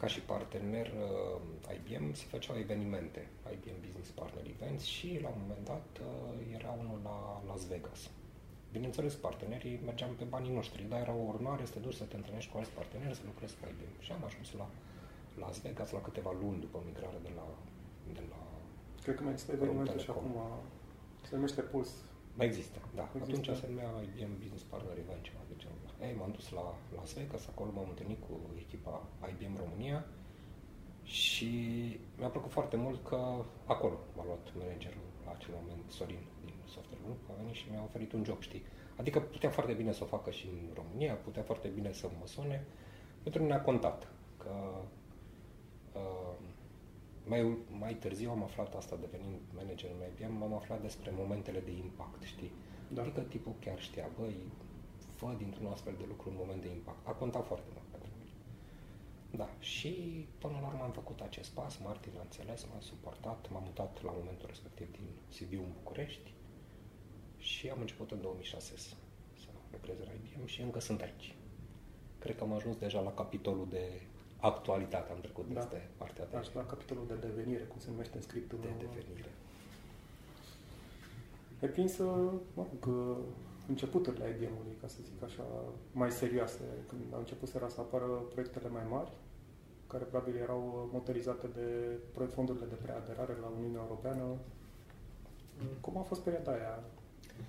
[0.00, 5.40] ca și partener uh, IBM se făceau evenimente, IBM Business Partner Events și la un
[5.40, 8.10] moment dat uh, era unul la Las Vegas.
[8.72, 12.16] Bineînțeles, partenerii mergeam pe banii noștri, dar era o urmare să te duci să te
[12.16, 14.00] întâlnești cu alți parteneri, să lucrezi cu IBM.
[14.04, 14.68] Și am ajuns la
[15.42, 17.46] Las Vegas la câteva luni după migrarea de la,
[18.12, 18.49] de la
[19.02, 20.36] Cred că mai există evenimentul și acum
[21.28, 21.90] se numește Puls.
[22.36, 23.10] Mai există, da.
[23.14, 23.40] Există.
[23.40, 27.12] Atunci se numea IBM Business Partner Event, ceva de genul ei, m-am dus la Las
[27.14, 30.04] Vegas, acolo m-am întâlnit cu echipa IBM România
[31.02, 31.52] și
[32.18, 37.02] mi-a plăcut foarte mult că acolo m-a luat managerul la acel moment, Sorin din Software
[37.04, 38.64] Group, a venit și mi-a oferit un job, știi?
[38.96, 42.26] Adică putea foarte bine să o facă și în România, putea foarte bine să mă
[42.26, 42.66] sune.
[43.22, 44.54] Pentru mine a contat că
[45.92, 46.34] uh,
[47.26, 51.70] mai, mai târziu am aflat asta, devenind manager în IBM, m-am aflat despre momentele de
[51.70, 52.50] impact, știi?
[52.88, 53.02] Da.
[53.02, 54.36] Adică tipul chiar știa, băi,
[55.18, 57.06] văd dintr-un astfel de lucru un moment de impact.
[57.06, 58.30] A contat foarte mult pentru mine.
[59.30, 59.92] Da, și
[60.38, 64.10] până la urmă am făcut acest pas, Martin a înțeles, m-a suportat, m-am mutat la
[64.18, 66.34] momentul respectiv din Sibiu în București
[67.38, 68.94] și am început în 2006 să,
[69.34, 71.34] să lucrez la IBM și încă sunt aici.
[72.18, 74.00] Cred că am ajuns deja la capitolul de
[74.40, 75.60] actualitate, am trecut da.
[75.60, 76.30] peste partea de...
[76.32, 78.58] Da, la capitolul de devenire, cum se numește în scriptul.
[78.62, 79.30] De devenire.
[81.62, 81.98] Ai prins,
[82.54, 82.94] mă rog,
[83.68, 85.44] începuturile IBM-ului, ca să zic așa,
[85.92, 89.10] mai serioase, când au început să apară proiectele mai mari,
[89.86, 94.24] care probabil erau motorizate de fondurile de preaderare la Uniunea Europeană.
[95.80, 96.82] Cum a fost perioada aia?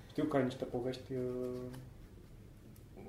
[0.06, 1.62] Știu că ai niște povești uh,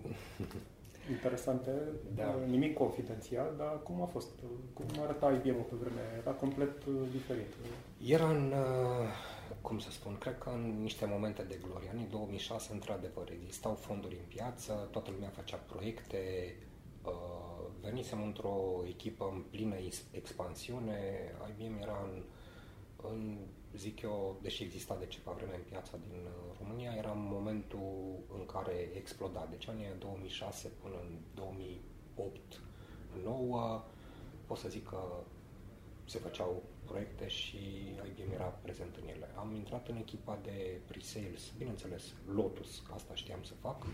[1.09, 1.71] interesante,
[2.15, 2.27] da.
[2.27, 4.29] Uh, nimic confidențial, dar cum a fost?
[4.73, 7.53] Cum arăta IBM-ul pe vremea Era complet uh, diferit.
[8.05, 8.51] Era în...
[8.51, 11.89] Uh cum să spun, cred că în niște momente de glorie.
[11.89, 16.55] Anii 2006, într-adevăr, existau fonduri în piață, toată lumea făcea proiecte,
[17.05, 19.75] uh, venisem într-o echipă în plină
[20.11, 20.97] expansiune,
[21.49, 22.23] IBM era în,
[23.09, 23.37] în,
[23.77, 28.19] zic eu, deși exista de ceva vreme în piața din uh, România, era în momentul
[28.37, 29.47] în care exploda.
[29.49, 32.61] Deci anii 2006 până în 2008
[33.23, 33.83] 9
[34.45, 34.99] pot să zic că
[36.05, 37.57] se făceau proiecte și
[38.07, 39.29] IBM era prezent în ele.
[39.35, 43.85] Am intrat în echipa de pre-sales, bineînțeles, Lotus, asta știam să fac.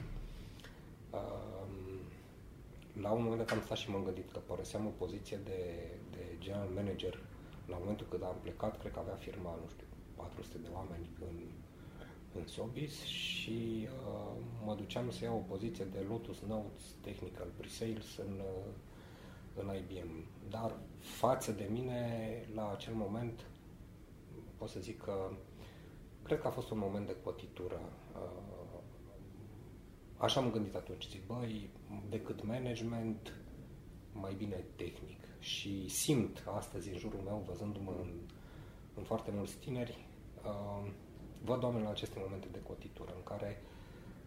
[3.02, 6.24] La un moment dat am stat și m-am gândit că părăseam o poziție de, de
[6.40, 7.20] general manager
[7.70, 11.38] la momentul când am plecat, cred că avea firma, nu știu, 400 de oameni în,
[12.34, 18.18] în Sobis și uh, mă duceam să iau o poziție de Lotus Notes Technical Pre-Sales
[18.18, 18.72] în, uh,
[19.56, 20.26] în IBM.
[20.50, 22.02] Dar față de mine,
[22.54, 23.46] la acel moment,
[24.58, 25.32] pot să zic că
[26.24, 27.80] cred că a fost un moment de cotitură.
[28.16, 28.80] Uh,
[30.18, 31.70] așa am gândit atunci, zic, băi,
[32.10, 33.34] decât management,
[34.14, 35.19] mai bine tehnic.
[35.40, 38.10] Și simt astăzi în jurul meu, văzându-mă în,
[38.96, 40.06] în foarte mulți tineri,
[40.46, 40.92] uh,
[41.44, 43.62] văd oameni la aceste momente de cotitură, în care,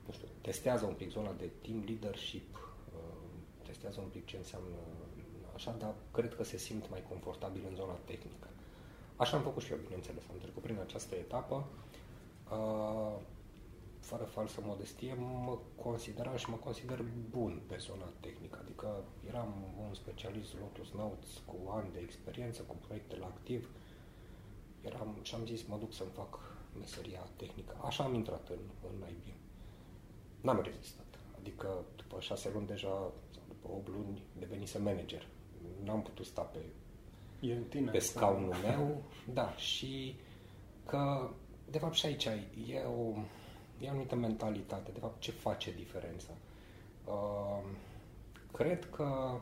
[0.06, 2.54] nu știu, testează un pic zona de team leadership,
[2.94, 3.00] uh,
[3.66, 4.76] testează un pic ce înseamnă
[5.54, 8.48] așa, dar cred că se simt mai confortabil în zona tehnică.
[9.16, 10.22] Așa am făcut și eu, bineînțeles.
[10.30, 11.64] Am trecut prin această etapă.
[12.50, 13.18] Uh,
[14.02, 18.58] fără falsă modestie, mă consideram și mă consider bun pe zona tehnică.
[18.62, 23.68] Adică eram un specialist Lotus Notes cu ani de experiență, cu proiectele activ.
[24.80, 26.38] Eram, și am zis, mă duc să-mi fac
[26.78, 27.76] meseria tehnică.
[27.84, 29.40] Așa am intrat în, în IBM.
[30.40, 31.18] N-am rezistat.
[31.38, 35.26] Adică după șase luni deja, sau după 8 luni, devenise manager
[35.84, 36.58] n-am putut sta pe,
[37.40, 39.02] e în tine, pe scaunul meu.
[39.32, 40.16] Da, și
[40.86, 41.30] că,
[41.70, 43.14] de fapt, și aici e o,
[43.82, 44.90] e o anumită mentalitate.
[44.92, 46.30] De fapt, ce face diferența?
[47.04, 47.62] Uh,
[48.52, 49.38] cred că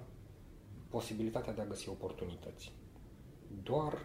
[0.89, 2.73] posibilitatea de a găsi oportunități.
[3.63, 3.99] Doar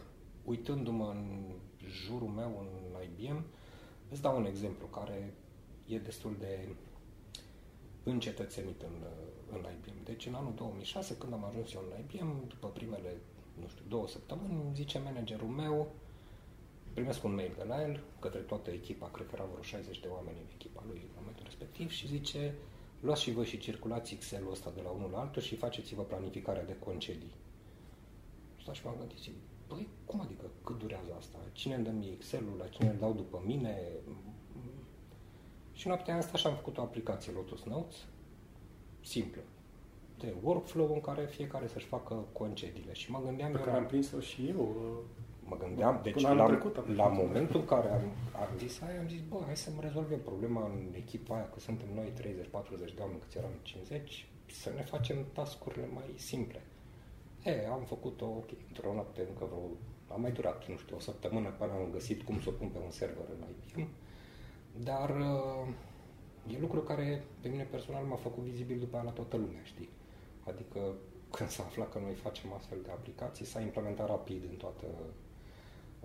[0.44, 1.54] uitându-mă în
[1.90, 3.46] jurul meu, în IBM,
[4.10, 5.34] îți dau un exemplu care
[5.88, 6.68] e destul de
[8.04, 9.04] încetățenit în,
[9.52, 10.04] în IBM.
[10.04, 13.18] Deci în anul 2006, când am ajuns eu în IBM, după primele,
[13.60, 15.92] nu știu, două săptămâni, zice managerul meu,
[16.96, 20.08] primesc un mail de la el către toată echipa, cred că erau vreo 60 de
[20.08, 22.54] oameni în echipa lui în momentul respectiv și zice
[23.00, 26.66] luați și voi și circulați Excel-ul ăsta de la unul la altul și faceți-vă planificarea
[26.66, 27.36] de concedii.
[28.62, 29.18] Stau și m-am gândit,
[29.68, 31.38] păi cum adică, cât durează asta?
[31.52, 33.78] Cine îmi dă mie Excel-ul, la cine îl dau după mine?
[35.74, 37.96] Și noaptea asta și am făcut o aplicație Lotus Notes,
[39.02, 39.42] simplă,
[40.20, 42.94] de workflow în care fiecare să-și facă concediile.
[42.94, 43.52] Și mă gândeam...
[43.52, 44.78] Pe care am prins-o și eu.
[45.50, 48.04] Mă gândeam, deci la, trecut, la momentul în care am,
[48.44, 51.88] am zis aia, am zis, bă, hai să-mi rezolvem problema în echipa aia, că suntem
[51.94, 56.62] noi 30-40 de oameni, câți eram 50, să ne facem tascurile mai simple.
[57.44, 59.70] E, am făcut-o, ok, într-o noapte încă vreo,
[60.08, 62.78] a mai durat, nu știu, o săptămână până am găsit cum să o pun pe
[62.86, 63.88] un server în IBM,
[64.84, 69.38] dar uh, e lucru care pe mine personal m-a făcut vizibil după aia la toată
[69.38, 69.90] lumea, știi?
[70.44, 70.80] Adică
[71.32, 74.86] când s-a aflat că noi facem astfel de aplicații, s-a implementat rapid în toată,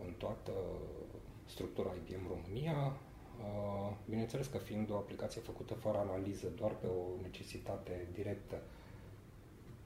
[0.06, 0.52] în toată
[1.46, 2.96] structura IBM România.
[3.40, 8.62] Uh, bineînțeles că fiind o aplicație făcută fără analiză, doar pe o necesitate directă,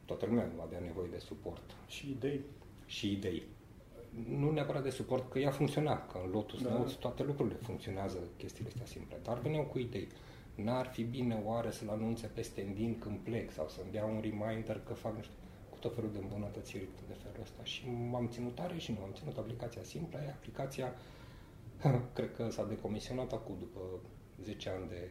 [0.04, 1.62] toată lumea nu avea nevoie de suport.
[1.86, 2.40] Și idei.
[2.86, 3.42] Și idei.
[4.28, 6.70] Nu neapărat de suport, că ea funcționa, că în Lotus da.
[6.70, 10.08] Notes toate lucrurile funcționează, chestiile astea simple, dar veneau cu idei.
[10.54, 14.80] N-ar fi bine oare să-l anunțe pe standin când plec sau să-mi dea un reminder
[14.86, 15.43] că fac, nu știu, cu
[15.84, 17.64] tot felul de îmbunătățiri de felul ăsta.
[17.64, 20.18] Și m-am ținut tare și nu am ținut aplicația simplă.
[20.18, 20.94] E aplicația,
[22.16, 23.80] cred că s-a decomisionat acum după
[24.42, 25.10] 10 ani de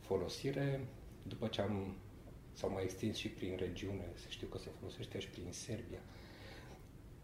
[0.00, 0.88] folosire,
[1.22, 1.96] după ce am
[2.52, 6.00] s-au mai extins și prin regiune, să știu că se folosește și prin Serbia.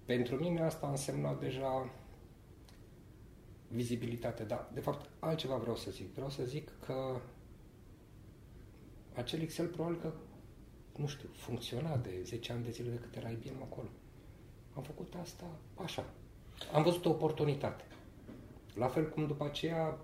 [0.05, 1.91] Pentru mine asta a însemnat deja
[3.69, 6.13] vizibilitate, dar de fapt altceva vreau să zic.
[6.13, 7.21] Vreau să zic că
[9.15, 10.13] acel Excel probabil că,
[10.97, 13.89] nu știu, funcționa de 10 ani de zile de cât era IBM acolo.
[14.75, 16.05] Am făcut asta așa.
[16.73, 17.85] Am văzut o oportunitate.
[18.75, 19.99] La fel cum după aceea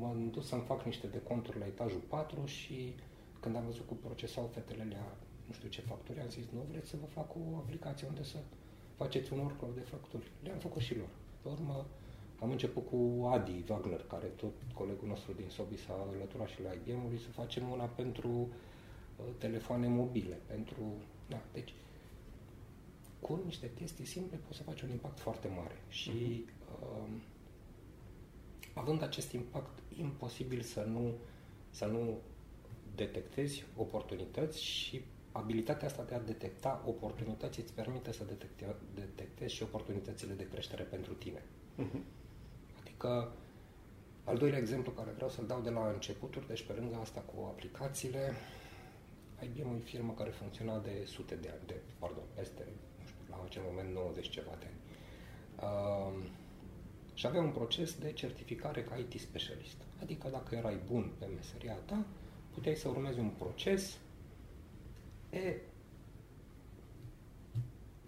[0.00, 2.94] m-am dus să-mi fac niște deconturi la etajul 4 și
[3.40, 6.88] când am văzut cum procesau fetele la nu știu ce facturi, am zis, nu vreți
[6.88, 8.38] să vă fac o aplicație unde să
[8.96, 10.30] faceți un workflow de facturi.
[10.42, 11.08] Le-am făcut și lor.
[11.42, 11.86] Pe urmă,
[12.40, 16.70] am început cu Adi Wagner, care tot colegul nostru din Sobi s-a alăturat și la
[16.72, 18.48] IBM-ului, să facem una pentru uh,
[19.38, 20.82] telefoane mobile, pentru...
[21.28, 21.72] Da, deci,
[23.20, 25.82] cu niște chestii simple poți să faci un impact foarte mare.
[25.88, 26.44] Și
[26.82, 27.08] uh,
[28.74, 31.14] având acest impact, imposibil să nu,
[31.70, 32.18] să nu
[32.94, 35.00] detectezi oportunități și
[35.32, 40.82] abilitatea asta de a detecta oportunități îți permite să detecte, detectezi și oportunitățile de creștere
[40.82, 41.42] pentru tine.
[41.78, 42.00] Uh-huh.
[42.80, 43.32] Adică,
[44.24, 47.44] al doilea exemplu care vreau să-l dau de la începuturi, deci pe lângă asta cu
[47.44, 48.32] aplicațiile,
[49.42, 52.66] IBM e o firmă care funcționa de sute de ani, de, pardon, peste,
[52.98, 54.80] nu știu, la acel moment 90 ceva de ani.
[55.60, 56.24] Uh,
[57.14, 59.76] și avea un proces de certificare ca IT specialist.
[60.02, 62.04] Adică dacă erai bun pe meseria ta,
[62.54, 63.98] puteai să urmezi un proces.
[65.30, 65.56] E,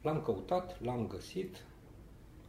[0.02, 1.64] l-am căutat, l-am găsit,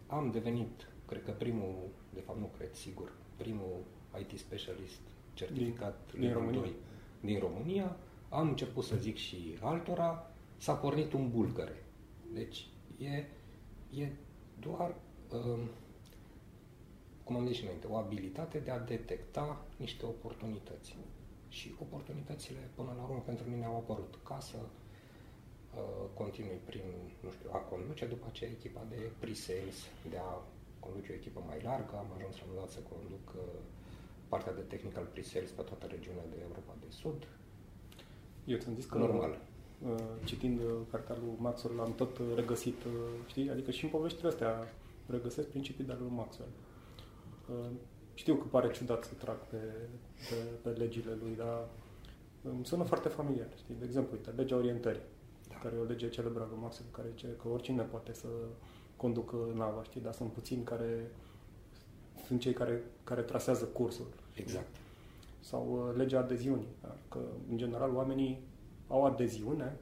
[0.07, 1.75] am devenit, cred că primul,
[2.13, 3.83] de fapt nu cred, sigur, primul
[4.19, 4.99] IT specialist
[5.33, 6.59] certificat din, din România.
[6.59, 6.73] 2
[7.21, 7.95] din România.
[8.31, 11.83] Am început să zic și altora, s-a pornit un bulgăre.
[12.33, 12.67] Deci
[12.97, 13.25] e,
[14.01, 14.11] e
[14.59, 14.95] doar,
[15.33, 15.59] um,
[17.23, 20.95] cum am zis și înainte, o abilitate de a detecta niște oportunități
[21.47, 26.87] și oportunitățile până la urmă pentru mine au apărut ca să uh, continui prin,
[27.23, 29.77] nu știu, a conduce după aceea echipa de pre-sales,
[30.09, 30.31] de a
[30.79, 33.41] conduce o echipă mai largă, am ajuns la un dat să conduc uh,
[34.27, 37.27] partea de technical pre-sales pe toată regiunea de Europa de Sud.
[38.45, 39.39] Eu ți-am zis că Normal.
[39.85, 42.91] Uh, citind uh, cartea lui Maxwell, am tot uh, regăsit, uh,
[43.25, 44.73] știi, adică și în poveștile astea
[45.07, 46.49] regăsesc principii de lui Maxwell.
[47.49, 47.69] Uh,
[48.13, 49.57] știu că pare ciudat să trag pe,
[50.29, 51.67] pe, pe legile lui, dar
[52.41, 53.47] îmi sună foarte familiar.
[53.57, 53.75] Știi?
[53.79, 55.01] De exemplu, uite, legea orientării,
[55.49, 55.55] da.
[55.55, 58.27] care e o lege celebră lui Maxim, care zice că oricine poate să
[58.95, 60.01] conducă nava, știi?
[60.01, 61.11] dar sunt puțini care
[62.25, 64.07] sunt cei care, care trasează cursul.
[64.33, 64.75] Exact.
[65.41, 66.95] Sau uh, legea adeziunii, da?
[67.09, 67.19] că
[67.49, 68.43] în general oamenii
[68.87, 69.77] au adeziune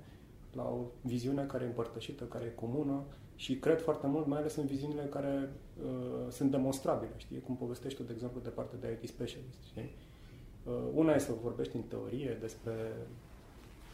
[0.53, 3.03] la o viziune care e împărtășită, care e comună
[3.35, 5.49] și cred foarte mult, mai ales în viziunile care
[5.83, 7.41] uh, sunt demonstrabile, știi?
[7.41, 9.91] Cum povestești tu, de exemplu, de partea de IT specialist, știi?
[10.63, 12.73] Uh, una e să vorbești în teorie despre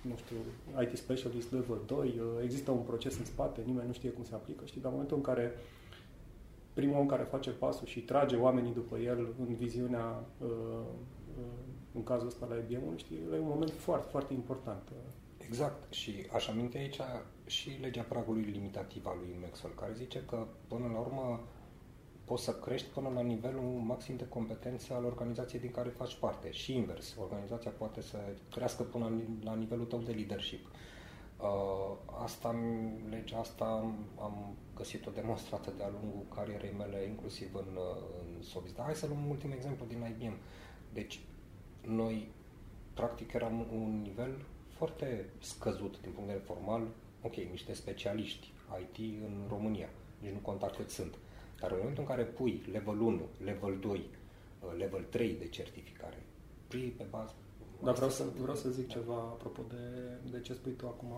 [0.02, 0.36] nu știu,
[0.82, 4.34] IT specialist level 2, uh, există un proces în spate, nimeni nu știe cum se
[4.34, 5.54] aplică, știi, dar în momentul în care
[6.74, 10.80] primul om care face pasul și trage oamenii după el în viziunea, uh, uh,
[11.94, 14.92] în cazul ăsta la IBM, știi, e un moment foarte, foarte important.
[15.38, 15.94] Exact.
[15.94, 17.00] Și aș aminti aici
[17.46, 21.40] și legea pragului limitativ al lui Maxwell, care zice că, până la urmă,
[22.26, 26.52] poți să crești până la nivelul maxim de competență al organizației din care faci parte.
[26.52, 28.18] Și invers, organizația poate să
[28.52, 29.12] crească până
[29.44, 30.68] la nivelul tău de leadership.
[31.40, 32.56] Uh, asta,
[33.10, 33.66] legea asta
[34.20, 38.74] am găsit-o demonstrată de-a lungul carierei mele, inclusiv în, uh, în Sovis.
[38.74, 40.38] Dar hai să luăm un ultim exemplu din IBM.
[40.96, 41.20] Deci,
[41.82, 42.28] noi,
[42.94, 44.34] practic, eram un nivel
[44.70, 46.82] foarte scăzut din punct de vedere formal,
[47.22, 49.90] ok, niște specialiști IT în România,
[50.20, 51.14] nici nu conta cât sunt.
[51.60, 56.24] Dar în momentul în care pui level 1, level 2, uh, level 3 de certificare,
[56.68, 57.34] pui pe bază...
[57.84, 59.84] Dar vreau să, vreau să zic ceva apropo de,
[60.32, 61.12] de ce spui tu acum.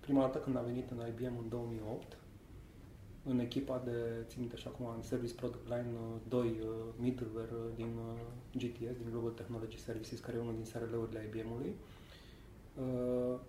[0.00, 2.16] Prima dată când am venit în IBM în 2008,
[3.30, 5.92] în echipa de, țin minte și acum, în Service Product Line
[6.28, 6.68] 2 uh, uh,
[6.98, 7.92] middleware din
[8.52, 11.74] GTS, din Global Technology Services, care e unul din SRL-urile IBM-ului,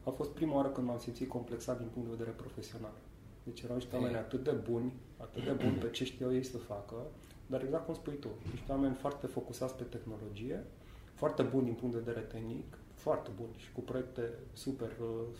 [0.03, 2.93] a fost prima oară când m-am simțit complexat din punct de vedere profesional.
[3.43, 6.57] Deci erau niște oameni atât de buni, atât de buni pe ce știau ei să
[6.57, 6.95] facă,
[7.47, 10.63] dar exact cum spui tu, niște oameni foarte focusați pe tehnologie,
[11.13, 14.21] foarte buni din punct de vedere tehnic, foarte buni și cu proiecte
[14.53, 14.91] super,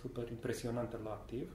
[0.01, 1.51] super impresionante la activ,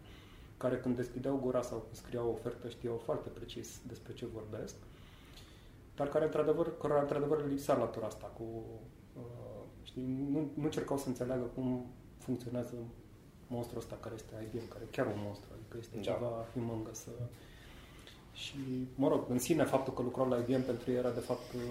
[0.57, 4.75] care când deschideau gura sau când scriau o ofertă știau foarte precis despre ce vorbesc,
[5.97, 8.43] dar care într-adevăr, care într-adevăr lipsea latura asta cu,
[9.17, 11.87] uh, știi, nu, nu cercau să înțeleagă cum
[12.19, 12.75] funcționează
[13.47, 16.03] monstrul ăsta care este IBM, care e chiar un monstru, adică este da.
[16.03, 17.07] ceva humongous.
[18.33, 21.53] Și, mă rog, în sine faptul că lucrau la IBM pentru ei era de fapt
[21.53, 21.63] uh,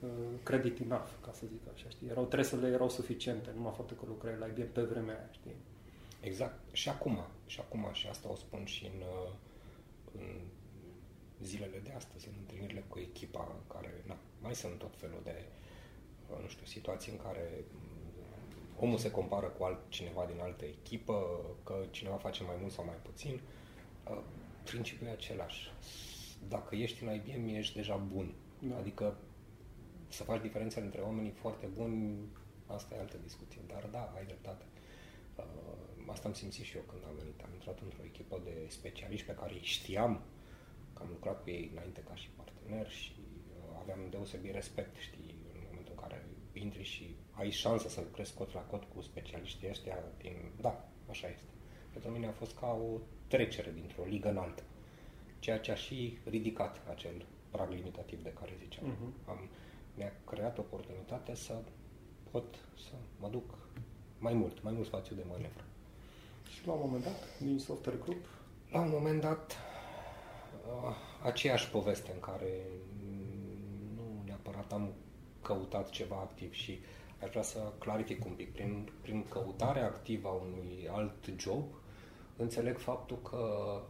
[0.00, 0.08] uh,
[0.42, 2.08] credit enough, ca să zic așa, știi?
[2.08, 5.56] Erau, tresele erau suficiente, numai faptul că lucrai la IBM pe vremea aia, știi?
[6.24, 6.74] Exact.
[6.74, 9.32] Și acum, și acum, și asta o spun și în, uh,
[10.12, 10.40] în
[11.42, 15.44] zilele de astăzi, în întâlnirile cu echipa care, na, mai sunt tot felul de,
[16.42, 17.64] nu știu, situații în care
[18.78, 22.98] omul se compară cu altcineva din altă echipă, că cineva face mai mult sau mai
[23.02, 23.40] puțin,
[24.10, 24.22] uh,
[24.64, 25.72] principiul e același.
[26.48, 28.34] Dacă ești în IBM, ești deja bun.
[28.58, 28.76] Da.
[28.76, 29.18] Adică
[30.08, 32.28] să faci diferența între oamenii foarte buni,
[32.66, 33.60] asta e altă discuție.
[33.66, 34.64] Dar da, ai dreptate.
[36.04, 37.40] Uh, asta am simțit și eu când am venit.
[37.40, 40.22] Am intrat într-o echipă de specialiști pe care îi știam,
[40.92, 45.34] că am lucrat cu ei înainte ca și partener și uh, aveam deosebit respect, știi,
[45.54, 49.68] în momentul în care intri și ai șansa să lucrezi cot la cot cu specialiștii
[49.68, 50.36] ăștia din...
[50.60, 51.48] Da, așa este.
[51.92, 54.62] Pentru mine a fost ca o trecere dintr-o ligă în altă.
[55.38, 58.92] Ceea ce a și ridicat acel prag limitativ de care ziceam.
[58.92, 59.28] Uh-huh.
[59.28, 59.48] Am,
[59.94, 61.62] mi-a creat oportunitatea să
[62.30, 63.58] pot să mă duc
[64.18, 65.64] mai mult, mai mult spațiu de manevră.
[66.54, 68.24] Și la un moment dat, din software group?
[68.70, 69.56] La un moment dat,
[71.22, 72.66] aceeași poveste în care
[73.96, 74.92] nu neapărat am
[75.42, 76.80] căutat ceva activ și
[77.22, 78.52] aș vrea să clarific un pic.
[78.52, 81.64] Prin, prin căutarea activă a unui alt job,
[82.36, 83.80] înțeleg faptul că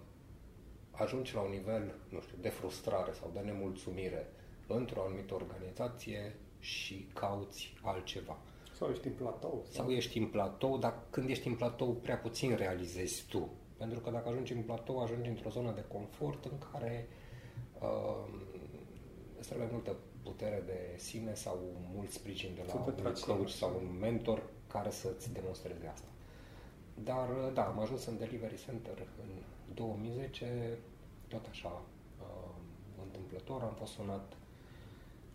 [0.90, 4.32] ajungi la un nivel, nu știu, de frustrare sau de nemulțumire
[4.66, 8.38] într-o anumită organizație și cauți altceva.
[8.78, 9.64] Sau ești în platou.
[9.70, 13.48] Sau, sau ești în platou, dar când ești în platou prea puțin realizezi tu.
[13.76, 17.08] Pentru că dacă ajungi în platou, ajungi într-o zonă de confort în care
[17.80, 18.28] uh,
[19.38, 21.58] este mai multă putere de sine sau
[21.94, 26.08] mult sprijin de la un coach sau un mentor care să-ți demonstreze asta.
[27.04, 29.30] Dar, da, am ajuns în Delivery Center în
[29.74, 30.78] 2010,
[31.28, 31.82] tot așa,
[32.20, 32.54] uh,
[33.04, 34.32] întâmplător, am fost sunat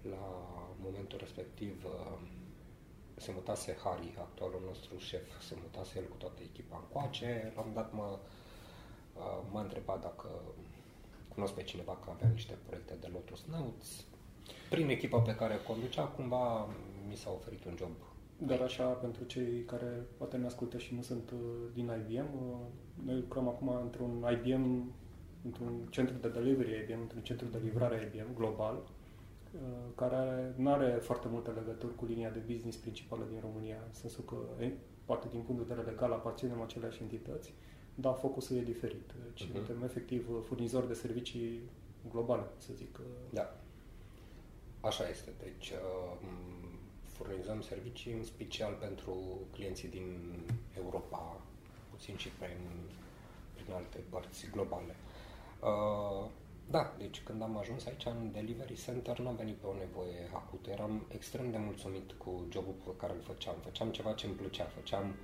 [0.09, 0.25] la
[0.83, 2.17] momentul respectiv, uh,
[3.19, 7.71] se mutase Harry, actualul nostru șef, se mutase el cu toată echipa în coace, l-am
[7.73, 8.19] dat, mă,
[9.15, 10.29] uh, m-a întrebat dacă
[11.33, 14.05] cunosc pe cineva că avea niște proiecte de Lotus Notes,
[14.69, 16.67] prin echipa pe care o conducea, cumva
[17.07, 17.91] mi s-a oferit un job.
[18.37, 21.39] Dar așa, pentru cei care poate ne ascultă și nu sunt uh,
[21.73, 22.57] din IBM, uh,
[23.05, 24.91] noi lucrăm acum într-un IBM,
[25.45, 28.98] într-un centru de delivery IBM, într-un centru de livrare IBM global, uh,
[29.95, 34.23] care nu are foarte multe legături cu linia de business principală din România, în sensul
[34.23, 34.35] că,
[35.05, 37.53] poate din punct de vedere legal, aparținem aceleași entități,
[37.95, 39.11] dar focusul e diferit.
[39.23, 39.51] Deci, uh-huh.
[39.51, 41.59] suntem efectiv furnizori de servicii
[42.11, 42.99] globale, să zic.
[43.29, 43.55] Da.
[44.81, 45.31] Așa este.
[45.39, 46.27] Deci uh,
[47.03, 49.15] furnizăm servicii în special pentru
[49.51, 50.33] clienții din
[50.77, 51.41] Europa,
[51.89, 52.57] puțin și prin,
[53.53, 54.95] prin alte părți globale.
[55.61, 56.29] Uh,
[56.71, 60.29] da, deci când am ajuns aici în Delivery Center nu am venit pe o nevoie
[60.33, 60.69] acută.
[60.69, 63.55] Eram extrem de mulțumit cu jobul pe care îl făceam.
[63.63, 65.15] Făceam ceva ce îmi plăcea, făceam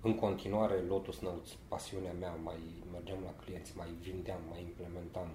[0.00, 2.58] în continuare Lotus Notes, pasiunea mea, mai
[2.92, 5.28] mergeam la clienți, mai vindeam, mai implementam.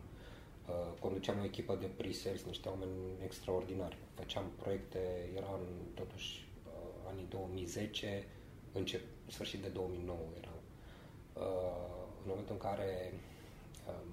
[0.67, 2.91] Uh, conduceam o echipă de pre-sales, niște oameni
[3.23, 3.97] extraordinari.
[4.13, 4.99] Făceam proiecte,
[5.35, 8.27] era în, totuși uh, anii 2010,
[8.73, 10.59] încep, sfârșit de 2009 erau.
[11.33, 13.13] Uh, în momentul în care
[13.87, 14.12] um,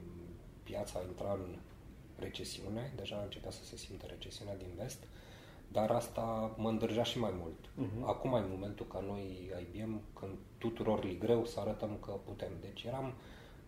[0.70, 1.58] piața intra în
[2.18, 5.02] recesiune, deja începea să se simtă recesiunea din vest,
[5.68, 7.58] dar asta mă îndrăgea și mai mult.
[7.66, 8.06] Uh-huh.
[8.06, 12.52] Acum e momentul ca noi, IBM, când tuturor li greu, să arătăm că putem.
[12.60, 13.12] Deci eram,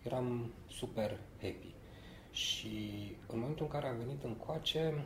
[0.03, 1.73] eram super happy.
[2.31, 5.05] Și în momentul în care am venit în coace,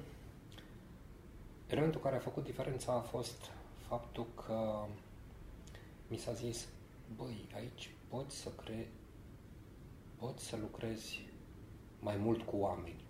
[1.67, 3.51] elementul care a făcut diferența a fost
[3.87, 4.85] faptul că
[6.07, 6.67] mi s-a zis,
[7.15, 8.91] băi, aici poți să cre...
[10.15, 11.25] poți să lucrezi
[11.99, 13.05] mai mult cu oameni.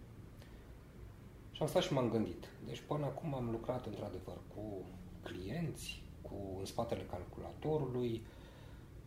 [1.51, 2.47] Și am stat și m-am gândit.
[2.65, 4.85] Deci până acum am lucrat într-adevăr cu
[5.23, 8.25] clienți, cu în spatele calculatorului.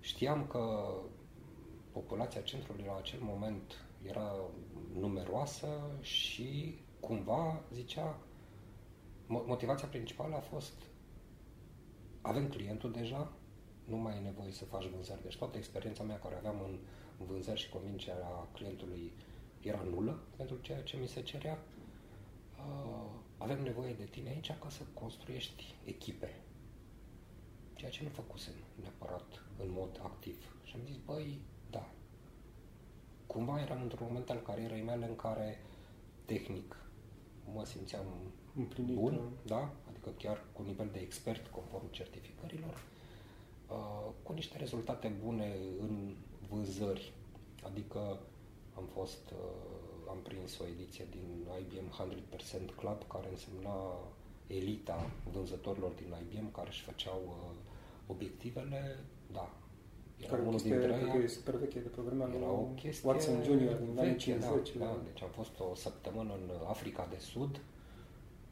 [0.01, 0.95] Știam că
[1.93, 4.35] populația centrului la acel moment era
[4.99, 5.67] numeroasă
[6.01, 8.19] și cumva zicea
[9.27, 10.73] motivația principală a fost
[12.21, 13.33] avem clientul deja,
[13.85, 15.23] nu mai e nevoie să faci vânzări.
[15.23, 16.79] Deci toată experiența mea care aveam în
[17.27, 19.13] vânzări și convingerea clientului
[19.63, 21.59] era nulă pentru ceea ce mi se cerea.
[22.59, 26.41] Uh, avem nevoie de tine aici ca să construiești echipe.
[27.75, 30.57] Ceea ce nu făcusem neapărat în mod activ.
[30.65, 31.41] Și am zis, băi,
[31.71, 31.91] da.
[33.27, 35.63] Cumva eram într-un moment al carierei mele în care
[36.25, 36.77] tehnic
[37.55, 38.07] mă simțeam
[38.57, 39.73] Împlinit, bun, da?
[39.89, 42.83] adică chiar cu nivel de expert conform certificărilor,
[43.69, 46.15] uh, cu niște rezultate bune în
[46.49, 47.13] vânzări,
[47.63, 48.21] adică
[48.77, 53.77] am fost, uh, am prins o ediție din IBM 100% Club, care însemna
[54.47, 57.57] elita vânzătorilor din IBM care își făceau uh,
[58.07, 58.99] obiectivele,
[59.33, 59.51] da.
[60.19, 61.29] Era care unul dintre ei.
[61.29, 64.77] super veche de pe vremea era o chestie Watson Junior din anii 50.
[64.77, 67.61] Da, da, deci am fost o săptămână în Africa de Sud,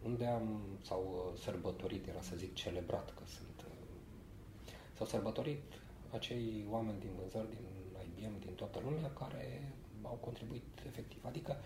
[0.04, 3.66] unde am, s-au uh, sărbătorit, era să zic celebrat, că sunt,
[4.96, 5.62] s-au sărbătorit
[6.10, 7.66] acei oameni din vânzări din
[8.06, 9.72] IBM din toată lumea care
[10.08, 11.24] au contribuit efectiv.
[11.24, 11.56] Adică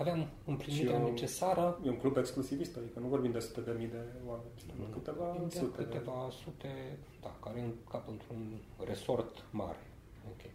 [0.00, 1.80] aveam împlinirea un, necesară.
[1.84, 5.36] E un club exclusivist, adică nu vorbim de sute de mii de oameni, mm, câteva
[5.42, 5.82] de sute.
[5.82, 6.34] Câteva de...
[6.42, 9.86] sute, da, care încap într-un resort mare.
[10.32, 10.52] Okay.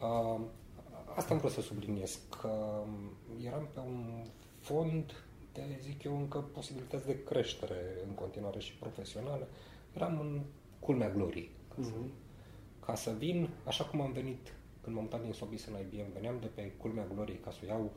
[0.00, 0.40] Uh,
[1.14, 2.82] asta am vrut să subliniez, că
[3.44, 4.24] eram pe un
[4.60, 9.48] fond de, zic eu, încă posibilități de creștere în continuare și profesională.
[9.92, 10.40] Eram în
[10.78, 11.50] culmea gloriei.
[11.68, 11.84] Ca, mm-hmm.
[11.84, 12.10] să, mhm.
[12.86, 16.38] ca să vin, așa cum am venit când m-am mutat din Sobis în IBM, veneam
[16.40, 17.92] de pe culmea gloriei ca să o iau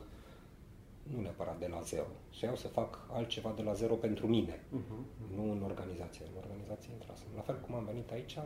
[1.02, 2.06] nu neapărat de la zero,
[2.38, 5.34] să iau să fac altceva de la zero pentru mine, uh-huh.
[5.36, 6.24] nu în organizație.
[6.24, 7.26] În organizație intrasem.
[7.34, 8.38] La fel cum am venit aici,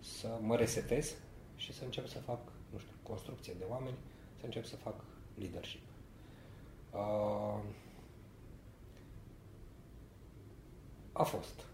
[0.00, 1.14] să mă resetez
[1.56, 2.38] și să încep să fac,
[2.72, 3.96] nu știu, construcție de oameni,
[4.38, 5.04] să încep să fac
[5.34, 5.82] leadership.
[6.92, 7.62] Uh,
[11.12, 11.66] a fost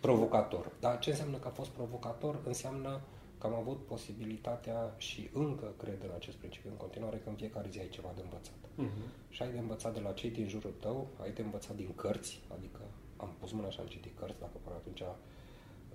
[0.00, 0.72] provocator.
[0.80, 2.38] Dar ce înseamnă că a fost provocator?
[2.44, 3.00] Înseamnă
[3.42, 7.68] că am avut posibilitatea și încă cred în acest principiu în continuare că în fiecare
[7.70, 8.60] zi ai ceva de învățat.
[8.84, 9.06] Uh-huh.
[9.34, 12.40] Și ai de învățat de la cei din jurul tău, ai de învățat din cărți,
[12.56, 12.80] adică
[13.16, 15.02] am pus mâna și am citit cărți, dacă până atunci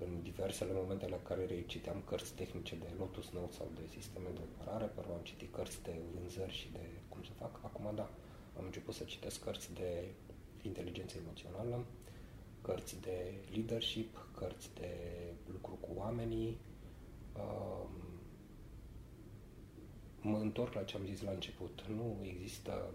[0.03, 4.41] în diversele momente la care citeam cărți tehnice de Lotus Notes sau de sisteme de
[4.47, 7.59] operare, pe am citit cărți de vânzări și de cum să fac.
[7.63, 8.09] Acum da,
[8.57, 9.89] am început să citesc cărți de
[10.61, 11.85] inteligență emoțională,
[12.61, 13.17] cărți de
[13.53, 14.91] leadership, cărți de
[15.51, 16.57] lucru cu oamenii,
[20.21, 21.85] mă întorc la ce am zis la început.
[21.95, 22.89] Nu există,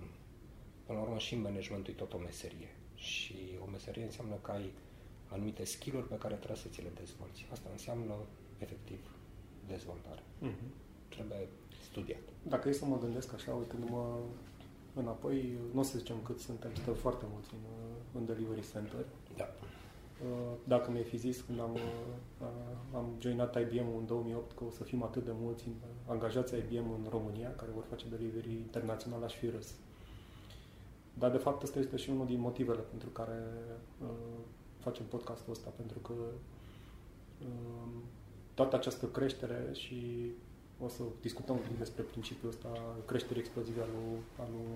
[0.86, 2.68] până la urmă și managementul e tot o meserie.
[2.94, 3.36] Și
[3.66, 4.72] o meserie înseamnă că ai
[5.28, 7.46] anumite skill-uri pe care trebuie să ți le dezvolți.
[7.52, 8.14] Asta înseamnă,
[8.58, 9.00] efectiv,
[9.66, 10.22] dezvoltare.
[10.22, 10.70] Mm-hmm.
[11.08, 11.48] Trebuie
[11.82, 12.22] studiat.
[12.48, 14.18] Dacă e să mă gândesc așa, uitându-mă
[14.94, 17.60] înapoi, nu o să zicem cât suntem, suntem foarte mulți în,
[18.20, 19.04] în delivery center.
[19.36, 19.54] Da.
[20.22, 22.48] Uh, dacă mi-ai fi zis când am, uh,
[22.94, 25.68] am joinat IBM în 2008 că o să fim atât de mulți
[26.06, 29.74] angajați IBM în România care vor face delivery internațional, aș fi râs.
[31.18, 33.42] Dar de fapt ăsta este și unul din motivele pentru care
[34.02, 34.08] uh,
[34.78, 36.12] facem podcastul ăsta, pentru că
[37.40, 37.88] uh,
[38.54, 40.30] toată această creștere și
[40.80, 44.66] o să discutăm un pic despre principiul ăsta creșterii explozive al lui, al lui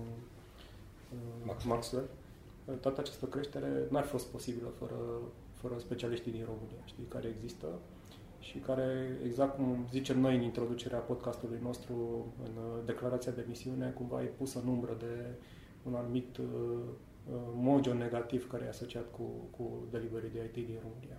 [1.13, 2.09] uh, Maxwell
[2.73, 4.99] toată această creștere n-ar fi fost posibilă fără,
[5.53, 7.67] fără specialiștii din România, știi, care există
[8.39, 13.89] și care, exact cum zicem noi în introducerea podcastului nostru, în uh, declarația de misiune,
[13.89, 15.25] cumva e pus în umbră de
[15.83, 19.23] un anumit uh, uh, mojo negativ care e asociat cu,
[19.57, 21.17] cu delivery de IT din România.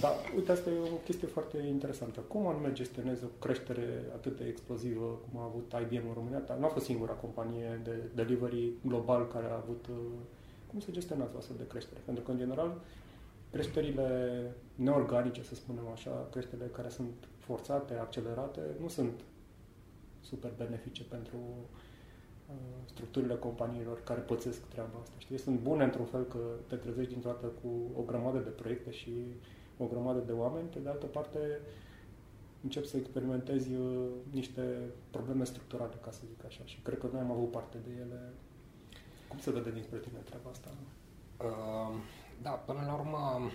[0.00, 2.20] Da, uite, asta e o chestie foarte interesantă.
[2.20, 6.38] Cum anume gestionezi o creștere atât de explozivă cum a avut IBM în România?
[6.38, 9.86] Dar nu a fost singura companie de delivery global care a avut...
[9.86, 9.96] Uh,
[10.70, 12.00] cum se gestionează o astfel de creștere?
[12.04, 12.80] Pentru că, în general,
[13.50, 14.10] creșterile
[14.74, 19.20] neorganice, să spunem așa, creșterile care sunt forțate, accelerate, nu sunt
[20.20, 21.36] super benefice pentru
[22.48, 25.14] uh, structurile companiilor care pățesc treaba asta.
[25.18, 25.38] Știi?
[25.38, 27.68] Sunt bune într-un fel că te trezești dintr-o dată cu
[28.00, 29.10] o grămadă de proiecte și
[29.82, 31.38] o grămadă de oameni, pe de altă parte
[32.62, 34.62] încep să experimentezi uh, niște
[35.10, 36.64] probleme structurale, ca să zic așa.
[36.64, 38.32] Și cred că noi am avut parte de ele.
[39.28, 40.68] Cum se vede dinspre tine treaba asta?
[41.44, 41.94] Uh,
[42.42, 43.50] da, până la urmă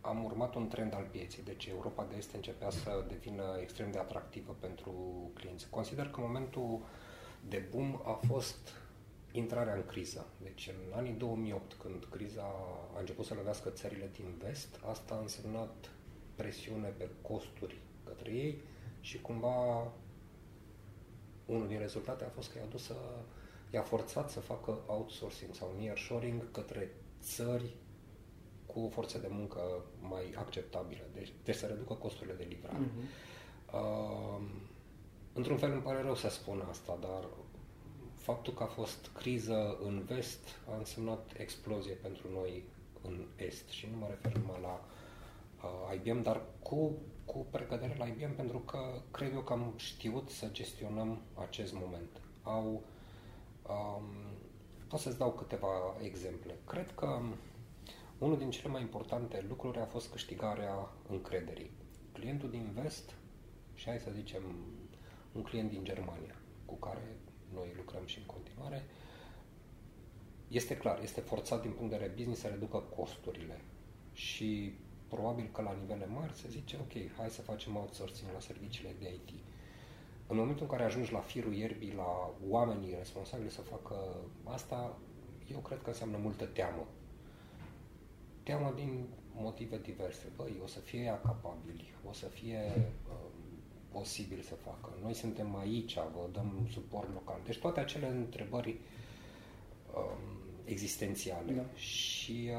[0.00, 3.98] am urmat un trend al pieței, deci Europa de Est începea să devină extrem de
[3.98, 4.92] atractivă pentru
[5.34, 5.68] clienți.
[5.70, 6.80] Consider că momentul
[7.48, 8.72] de boom a fost
[9.36, 10.26] intrarea în criză.
[10.42, 12.42] Deci în anii 2008, când criza
[12.94, 15.90] a început să lovească țările din vest, asta a însemnat
[16.34, 18.60] presiune pe costuri către ei
[19.00, 19.92] și cumva
[21.46, 22.94] unul din rezultate a fost că i-a dus să
[23.70, 27.74] i-a forțat să facă outsourcing sau nearshoring către țări
[28.66, 29.60] cu o forță de muncă
[30.00, 32.84] mai acceptabilă, deci, deci să reducă costurile de livrare.
[32.84, 33.74] Uh-huh.
[33.74, 34.40] Uh,
[35.32, 37.24] într-un fel îmi pare rău să spun asta, dar
[38.26, 42.64] faptul că a fost criză în vest a însemnat explozie pentru noi
[43.02, 44.84] în est și nu mă refer numai la
[45.62, 46.92] uh, IBM, dar cu,
[47.24, 48.78] cu precădere la IBM pentru că
[49.10, 52.20] cred eu că am știut să gestionăm acest moment.
[52.42, 52.82] Au,
[53.68, 54.04] um,
[54.88, 56.58] pot să-ți dau câteva exemple.
[56.66, 57.20] Cred că
[58.18, 61.70] unul din cele mai importante lucruri a fost câștigarea încrederii.
[62.12, 63.14] Clientul din vest,
[63.74, 64.42] și hai să zicem
[65.32, 67.16] un client din Germania, cu care
[67.58, 68.84] noi lucrăm și în continuare,
[70.48, 73.60] este clar, este forțat din punct de vedere business să reducă costurile
[74.12, 74.74] și
[75.08, 79.08] probabil că la nivele mari se zice, ok, hai să facem outsourcing la serviciile de
[79.14, 79.30] IT.
[80.26, 83.96] În momentul în care ajungi la firul ierbii, la oamenii responsabili să facă
[84.44, 84.98] asta,
[85.52, 86.86] eu cred că înseamnă multă teamă.
[88.42, 90.26] Teamă din motive diverse.
[90.36, 93.14] Băi, o să fie ea capabili, o să fie uh,
[93.98, 94.88] posibil să facă.
[95.02, 97.40] Noi suntem aici, vă dăm suport local.
[97.44, 98.76] Deci toate acele întrebări
[99.94, 100.18] um,
[100.64, 101.52] existențiale.
[101.52, 101.64] Da.
[101.74, 102.50] Și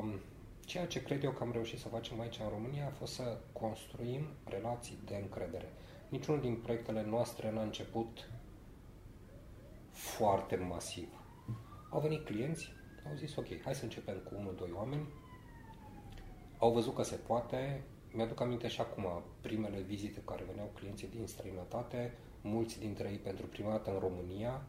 [0.00, 0.20] um,
[0.64, 3.38] ceea ce cred eu că am reușit să facem aici în România a fost să
[3.52, 5.72] construim relații de încredere.
[6.08, 8.30] Niciunul din proiectele noastre n-a început
[9.90, 11.08] foarte masiv.
[11.90, 12.72] Au venit clienți,
[13.08, 15.06] au zis ok, hai să începem cu unul, doi oameni,
[16.58, 17.84] au văzut că se poate,
[18.16, 23.46] mi-aduc aminte și acum primele vizite care veneau clienții din străinătate, mulți dintre ei pentru
[23.46, 24.62] prima dată în România,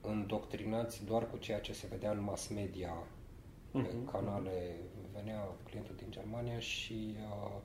[0.00, 3.72] îndoctrinați doar cu ceea ce se vedea în mass media, uh-huh.
[3.72, 4.10] pe mhm.
[4.10, 4.76] canale,
[5.14, 7.56] venea clientul din Germania și uh,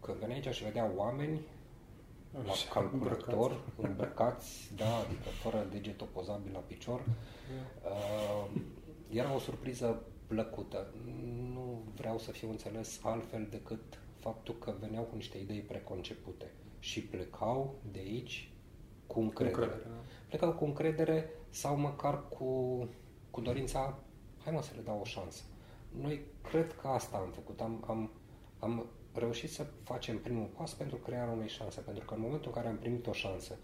[0.00, 1.40] când venea aici și vedea oameni
[2.44, 3.88] la calculator, îmbrăcați.
[3.88, 7.00] îmbrăcați, da, adică fără deget opozabil la picior,
[7.84, 8.60] uh,
[9.08, 10.86] era o surpriză plăcută.
[11.52, 17.02] Nu vreau să fiu înțeles altfel decât faptul că veneau cu niște idei preconcepute și
[17.02, 18.50] plecau de aici
[19.06, 19.56] cu încredere.
[19.56, 20.04] Cu încredere da.
[20.28, 22.48] Plecau cu încredere sau măcar cu,
[23.30, 23.98] cu dorința,
[24.44, 25.42] hai mă să le dau o șansă.
[26.00, 27.60] Noi cred că asta am făcut.
[27.60, 28.10] Am, am,
[28.58, 32.54] am reușit să facem primul pas pentru crearea unei șanse, pentru că în momentul în
[32.54, 33.58] care am primit o șansă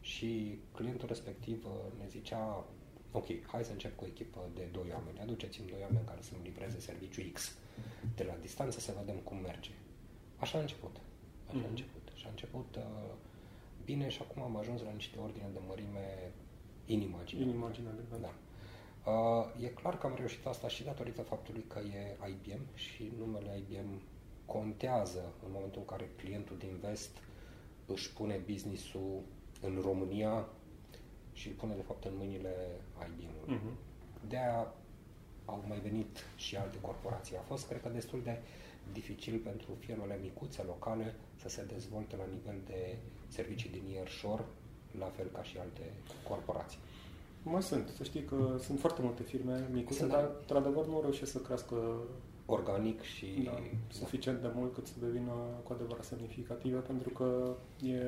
[0.00, 2.64] și clientul respectiv uh, ne zicea
[3.12, 6.44] ok, hai să încep cu o echipă de doi oameni, aduceți-mi doi oameni care să-mi
[6.44, 7.56] livreze serviciu X
[8.14, 9.70] de la distanță să vedem cum merge.
[10.38, 10.96] Așa a început.
[10.96, 11.02] Așa
[11.48, 11.54] mm-hmm.
[11.54, 11.68] a mhm.
[11.68, 12.12] început.
[12.14, 12.82] Și a început uh,
[13.84, 16.32] bine și acum am ajuns la niște ordine de mărime
[16.86, 17.50] inimaginabile.
[17.50, 18.16] Inimaginabile, da.
[18.16, 18.32] da.
[19.10, 23.58] Uh, e clar că am reușit asta și datorită faptului că e IBM și numele
[23.58, 24.02] IBM
[24.46, 27.10] contează în momentul în care clientul din vest
[27.86, 29.22] își pune business-ul
[29.62, 30.48] în România
[31.32, 32.54] și îl pune de fapt în mâinile
[33.06, 33.58] IBM-ului.
[33.58, 34.28] Uh-huh.
[34.28, 34.74] De-aia
[35.44, 37.36] au mai venit și alte corporații.
[37.36, 38.38] A fost, cred că, destul de
[38.92, 42.96] dificil pentru firmele micuțe, locale, să se dezvolte la nivel de
[43.28, 44.44] servicii din nearshore,
[44.98, 45.92] la fel ca și alte
[46.28, 46.78] corporații.
[47.42, 51.32] Mai sunt, să știi că sunt foarte multe firme micuțe, sunt, dar într-adevăr nu reușesc
[51.32, 51.76] să crească
[52.46, 55.32] organic și da, suficient de mult cât să devină
[55.62, 57.54] cu adevărat semnificative, pentru că
[57.86, 58.00] e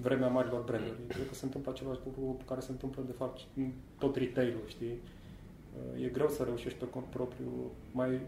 [0.00, 1.06] vremea marilor branduri.
[1.08, 4.98] Cred că se întâmplă același lucru care se întâmplă, de fapt, în tot retail-ul, știi?
[5.74, 7.70] Uh, e greu să reușești pe cont propriu.
[7.92, 8.20] Mai,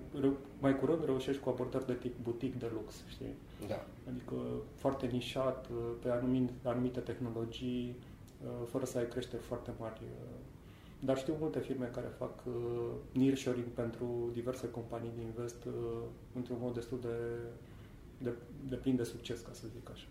[0.61, 3.35] mai curând reușești cu abordări de tip butic de lux, știi?
[3.69, 3.87] Da.
[4.09, 4.35] Adică
[4.75, 7.97] foarte nișat, uh, pe anumite, anumite tehnologii,
[8.45, 10.01] uh, fără să ai creșteri foarte mari.
[11.01, 12.43] Dar știu multe firme care fac
[13.13, 15.67] nearshoring pentru diverse companii din vest
[16.35, 17.17] într-un mod destul de,
[18.19, 18.33] de,
[18.69, 20.07] de plin de succes, ca să zic așa.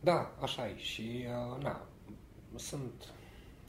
[0.00, 0.76] Da, așa e.
[0.76, 1.86] Și, uh, na,
[2.56, 3.12] sunt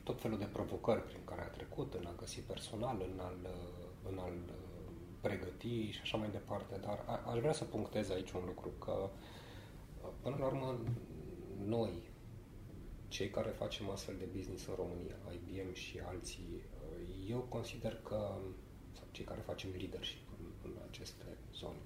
[0.10, 3.48] tot felul de provocări prin care a trecut, în a găsi personal, în a-l,
[4.10, 4.32] în a
[5.22, 6.76] pregăti și așa mai departe.
[6.82, 9.10] Dar a, aș vrea să punctez aici un lucru, că
[10.22, 10.80] până la urmă
[11.66, 11.94] noi,
[13.08, 16.62] cei care facem astfel de business în România, IBM și alții,
[17.30, 18.36] eu consider că,
[18.92, 21.82] sau cei care facem leadership în, în aceste zone,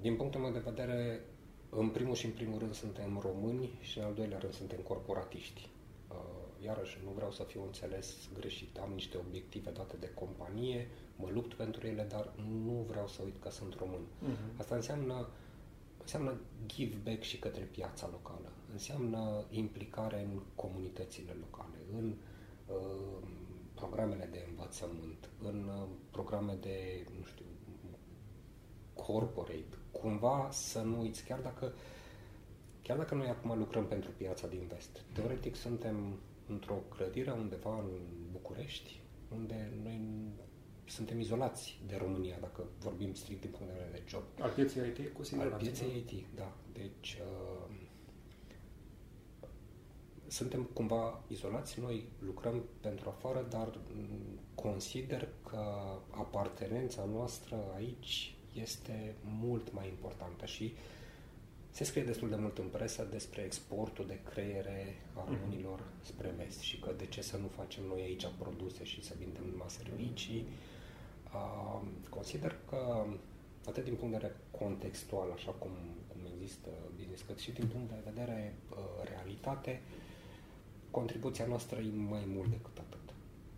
[0.00, 1.20] din punctul meu de vedere,
[1.70, 5.68] în primul și în primul rând suntem români și în al doilea rând suntem corporatiști
[6.64, 11.54] iarăși nu vreau să fiu înțeles greșit, am niște obiective date de companie, mă lupt
[11.54, 12.32] pentru ele, dar
[12.64, 14.00] nu vreau să uit că sunt român.
[14.00, 14.58] Uh-huh.
[14.58, 15.28] Asta înseamnă,
[16.00, 22.14] înseamnă give back și către piața locală, înseamnă implicare în comunitățile locale, în
[22.66, 23.28] uh,
[23.74, 27.44] programele de învățământ, în uh, programe de, nu știu,
[28.94, 31.72] corporate, cumva să nu uiți, chiar dacă
[32.82, 36.18] chiar dacă noi acum lucrăm pentru piața din vest, teoretic suntem
[36.48, 37.90] într-o clădire undeva în
[38.32, 39.00] București,
[39.34, 40.00] unde noi
[40.84, 44.22] suntem izolați de România, dacă vorbim strict din punct de vedere de job.
[44.40, 45.54] Al pieței IT, cu siguranță.
[45.54, 46.52] Al pieței IT, da.
[46.72, 47.74] Deci, uh,
[50.26, 53.78] suntem cumva izolați, noi lucrăm pentru afară, dar
[54.54, 55.62] consider că
[56.10, 60.97] apartenența noastră aici este mult mai importantă și uh,
[61.70, 65.32] se scrie destul de mult în presă despre exportul de creiere a mhm.
[65.32, 69.14] românilor spre vest și că de ce să nu facem noi aici produse și să
[69.18, 70.46] vindem numai servicii.
[71.34, 73.04] Uh, consider că
[73.66, 75.70] atât din punct de vedere contextual, așa cum,
[76.08, 78.76] cum există business, cât și din punct de vedere uh,
[79.08, 79.82] realitate,
[80.90, 83.14] contribuția noastră e mai mult decât atât.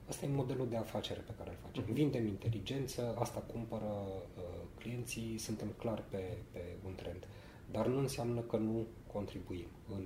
[0.09, 1.85] Asta e modelul de afacere pe care îl facem.
[1.85, 1.95] Uh-huh.
[1.95, 3.93] Vindem inteligență, asta cumpără
[4.37, 4.43] uh,
[4.79, 7.23] clienții, suntem clar pe, pe un trend.
[7.23, 7.40] Uh,
[7.71, 10.05] dar nu înseamnă că nu contribuim în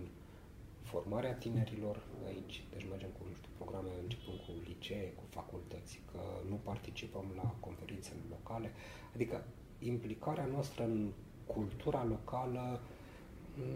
[0.82, 6.20] formarea tinerilor aici, deci mergem cu, nu știu, programe începând cu licee, cu facultăți, că
[6.48, 8.70] nu participăm la conferințele locale,
[9.14, 9.44] adică
[9.78, 11.10] implicarea noastră în
[11.46, 12.80] cultura locală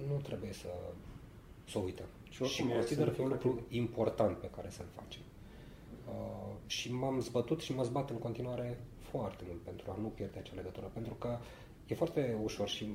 [0.09, 0.69] nu trebuie să,
[1.69, 2.07] să uităm.
[2.31, 5.21] Și, și consider că e un lucru important pe care să-l facem.
[6.09, 10.39] Uh, și m-am zbătut și mă zbat în continuare foarte mult pentru a nu pierde
[10.39, 11.39] acea legătură, pentru că
[11.89, 12.89] e foarte ușor și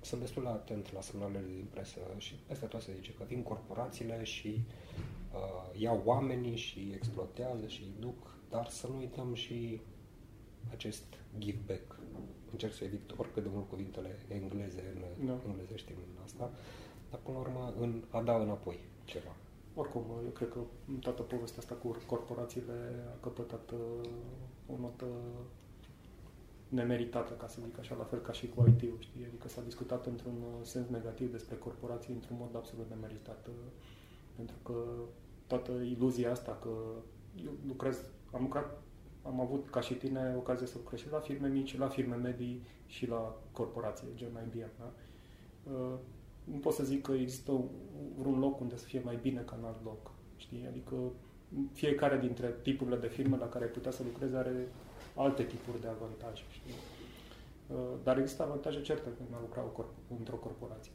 [0.00, 3.42] sunt destul de atent la semnalele din presă și peste tot se zice că vin
[3.42, 4.60] corporațiile și
[5.32, 9.80] uh, iau oamenii și exploatează și îi duc, dar să nu uităm și
[10.70, 11.04] acest
[11.38, 11.98] give back.
[12.50, 15.38] Încerc să evit oricât de mult cuvintele engleze în da.
[15.46, 16.50] englezești în asta,
[17.10, 19.36] dar până la urmă în a da înapoi ceva.
[19.74, 20.58] Oricum, eu cred că
[21.00, 22.72] toată povestea asta cu corporațiile
[23.14, 24.10] a căpătat uh,
[24.66, 25.06] o notă
[26.68, 29.24] nemeritată, ca să zic așa, la fel ca și cu IT-ul, știi?
[29.26, 33.46] Adică s-a discutat într-un uh, sens negativ despre corporații într-un mod absolut nemeritat.
[33.46, 33.54] Uh,
[34.36, 34.74] pentru că
[35.46, 36.70] toată iluzia asta că
[37.44, 38.00] eu lucrez,
[38.32, 38.82] am lucrat,
[39.22, 42.62] am avut ca și tine ocazia să lucrez și la firme mici, la firme medii
[42.86, 44.92] și la corporație, gen IBM, da?
[45.72, 45.98] Uh,
[46.44, 47.64] nu pot să zic că există
[48.18, 50.66] vreun loc unde să fie mai bine ca în alt loc, știi?
[50.68, 50.94] Adică
[51.72, 54.68] fiecare dintre tipurile de firme la care ai putea să lucrezi are
[55.24, 56.44] alte tipuri de avantaje.
[56.50, 56.74] Știi?
[57.66, 59.62] Uh, dar există avantaje certe când a lucra
[60.18, 60.92] într-o corporație.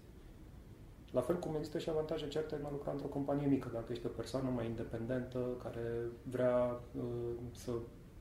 [1.11, 3.69] La fel cum există și avantaje certe în a lucra într-o companie mică.
[3.74, 5.86] Dacă ești o persoană mai independentă, care
[6.24, 7.03] vrea uh,
[7.51, 7.71] să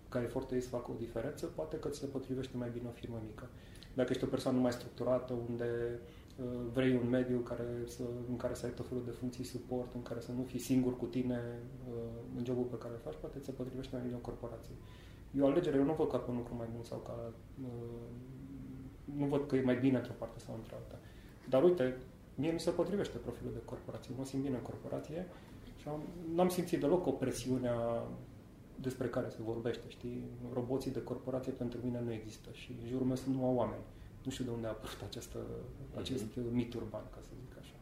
[0.09, 2.93] ca efortul ei să facă o diferență, poate că ți se potrivește mai bine o
[3.01, 3.49] firmă mică.
[3.95, 6.01] Dacă ești o persoană mai structurată, unde
[6.37, 9.95] uh, vrei un mediu care să, în care să ai tot felul de funcții suport,
[9.95, 11.41] în care să nu fii singur cu tine
[12.37, 14.75] în jobul pe care îl faci, poate ți se potrivește mai bine o corporație.
[15.37, 17.33] E o alegere, eu nu văd ca un lucru mai bun sau ca...
[17.63, 18.09] Uh,
[19.05, 20.99] nu văd că e mai bine într-o parte sau într-alta.
[21.49, 21.97] Dar uite,
[22.35, 24.15] mie mi se potrivește profilul de corporație.
[24.19, 25.27] Mă simt bine în corporație
[25.81, 26.03] și am,
[26.35, 27.71] n-am simțit deloc o presiune
[28.81, 30.25] despre care se vorbește, știi?
[30.53, 33.83] Roboții de corporație pentru mine nu există și în jurul meu sunt numai oameni.
[34.25, 35.99] Nu știu de unde a apărut această, mm-hmm.
[35.99, 37.75] acest mit urban, ca să zic așa.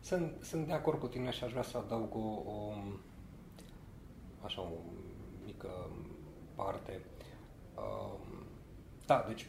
[0.00, 2.72] Sunt, sunt de acord cu tine și aș vrea să adaug o, o
[4.40, 4.76] așa o
[5.44, 5.68] mică
[6.54, 7.00] parte.
[7.76, 8.44] Um,
[9.06, 9.46] da, deci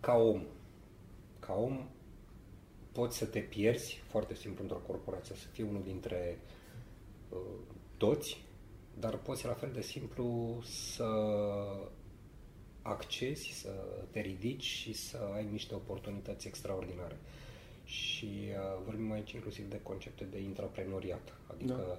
[0.00, 0.42] ca om,
[1.38, 1.88] ca om
[2.92, 6.38] poți să te pierzi foarte simplu într-o corporație, să fii unul dintre
[7.28, 7.38] uh,
[7.96, 8.44] toți
[8.98, 11.08] dar poți la fel de simplu să
[12.82, 13.70] accesi, să
[14.10, 17.16] te ridici și să ai niște oportunități extraordinare.
[17.84, 21.98] Și uh, vorbim aici inclusiv de concepte de intraprenoriat, adică da.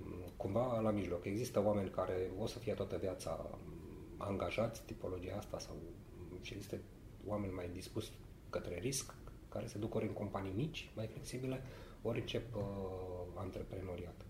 [0.00, 1.24] Um, cumva la mijloc.
[1.24, 3.58] Există oameni care o să fie toată viața
[4.16, 5.74] angajați tipologia asta sau
[6.42, 6.78] și există
[7.26, 8.10] oameni mai dispuși
[8.50, 9.14] către risc,
[9.48, 11.62] care se duc ori în companii mici, mai flexibile,
[12.02, 12.62] ori încep uh,
[13.34, 14.24] antreprenoriat.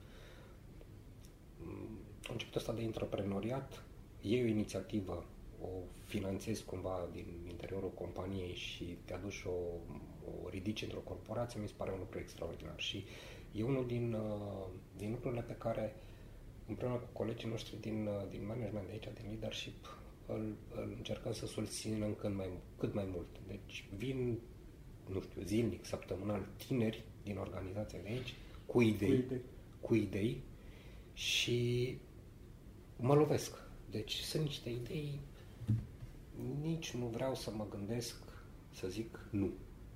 [1.59, 3.85] Mm, conceptul ăsta de antreprenoriat
[4.23, 5.25] e o inițiativă,
[5.61, 5.69] o
[6.05, 9.51] finanțezi cumva din interiorul companiei și te aduci o,
[10.45, 12.81] o ridici într-o corporație, mi se pare un lucru extraordinar.
[12.81, 13.05] Și
[13.53, 14.67] e unul din, uh,
[14.97, 15.95] din lucrurile pe care
[16.67, 21.33] împreună cu colegii noștri din, uh, din management de aici, din leadership, îl, îl încercăm
[21.33, 23.27] să susținem cât mai, cât mai mult.
[23.47, 24.39] Deci vin,
[25.13, 28.35] nu știu, zilnic, săptămânal, tineri din organizația de aici,
[28.67, 29.41] cu idei, cu idei,
[29.81, 30.43] cu idei
[31.13, 31.99] și
[32.97, 33.65] mă lovesc.
[33.91, 35.21] Deci sunt niște idei,
[36.61, 38.17] nici nu vreau să mă gândesc
[38.73, 39.51] să zic nu.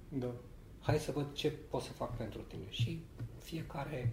[0.09, 0.34] Da.
[0.81, 2.66] Hai să văd ce pot să fac pentru tine.
[2.68, 3.05] Și
[3.39, 4.12] fiecare,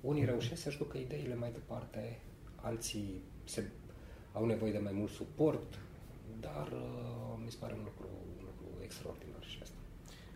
[0.00, 2.20] unii reușesc să-și ducă ideile mai departe,
[2.54, 3.70] alții se
[4.32, 5.78] au nevoie de mai mult suport,
[6.40, 8.06] dar uh, mi se pare un lucru,
[8.38, 9.76] un lucru extraordinar și asta.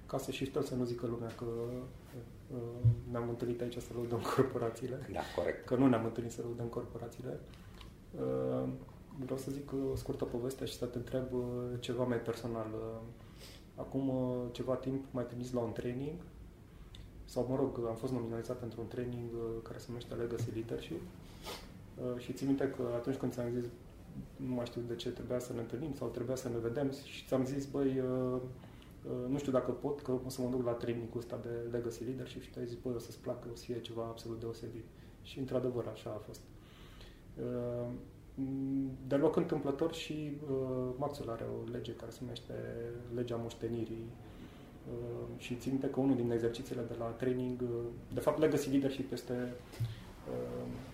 [0.06, 1.44] Ca să și sper să nu zică lumea că
[2.54, 2.58] uh,
[3.10, 5.08] ne-am întâlnit aici să lăudăm corporațiile.
[5.12, 5.66] Da, corect.
[5.66, 7.40] Că nu ne-am întâlnit să lăudăm corporațiile.
[8.20, 8.68] Uh,
[9.18, 11.42] vreau să zic o scurtă poveste și să te întreb uh,
[11.80, 12.66] ceva mai personal.
[13.76, 16.14] Uh, acum uh, ceva timp mai trimis la un training
[17.24, 21.00] sau, mă rog, am fost nominalizat pentru un training uh, care se numește Legacy Leadership
[21.00, 23.64] uh, și țin minte că atunci când ți-am zis
[24.36, 27.26] nu mai știu de ce trebuia să ne întâlnim sau trebuia să ne vedem și
[27.26, 28.40] ți-am zis, băi, uh,
[29.04, 32.04] uh, nu știu dacă pot, că o să mă duc la training-ul ăsta de Legacy
[32.04, 34.84] Leadership și tu ai zis, băi, o să-ți placă, o să fie ceva absolut deosebit.
[35.22, 36.40] Și într-adevăr așa a fost.
[38.40, 38.44] Uh,
[39.06, 40.30] deloc întâmplător și
[40.96, 42.52] Maxul are o lege care se numește
[43.14, 44.04] legea moștenirii
[45.36, 47.64] și țin minte că unul din exercițiile de la training,
[48.14, 49.54] de fapt Legacy Leadership este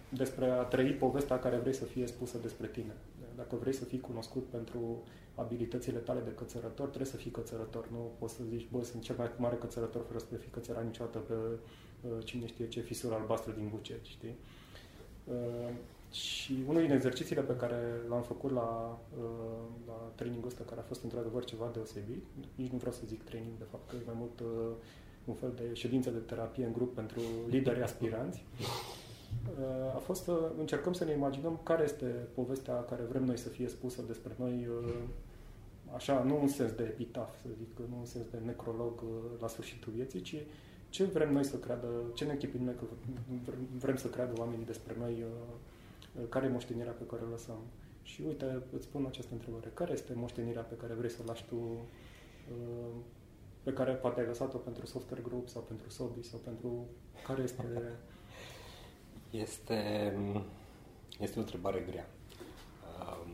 [0.08, 2.94] despre a trăi povestea care vrei să fie spusă despre tine.
[3.36, 5.02] Dacă vrei să fii cunoscut pentru
[5.34, 7.88] abilitățile tale de cățărător, trebuie să fii cățărător.
[7.90, 10.84] Nu poți să zici, bă, sunt cel mai mare cățărător fără să te fi cățărat
[10.84, 14.36] niciodată pe uh, cine știe ce fisură albastră din bucet, știi?
[15.24, 15.70] Uh,
[16.12, 17.76] și unul din exercițiile pe care
[18.08, 22.78] l-am făcut la, uh, la trainingul ăsta, care a fost într-adevăr ceva deosebit, nici nu
[22.78, 24.46] vreau să zic training, de fapt, că e mai mult uh,
[25.24, 28.44] un fel de ședință de terapie în grup pentru lideri aspiranți,
[29.94, 32.04] a fost să încercăm să ne imaginăm care este
[32.34, 34.94] povestea care vrem noi să fie spusă despre noi, uh,
[35.94, 39.48] așa, nu în sens de epitaf, să zic, nu în sens de necrolog uh, la
[39.48, 40.36] sfârșitul vieții, ci
[40.88, 42.84] ce vrem noi să creadă, ce ne închipim noi că
[43.78, 45.54] vrem să creadă oamenii despre noi, uh,
[46.28, 47.60] care e moștenirea pe care o lăsăm.
[48.02, 49.70] Și uite, îți spun această întrebare.
[49.74, 51.86] Care este moștenirea pe care vrei să o lași tu,
[53.62, 56.86] pe care poate ai lăsat-o pentru software group sau pentru Sobi sau pentru...
[57.26, 57.62] Care este
[59.44, 60.12] este,
[61.18, 62.08] este o întrebare grea.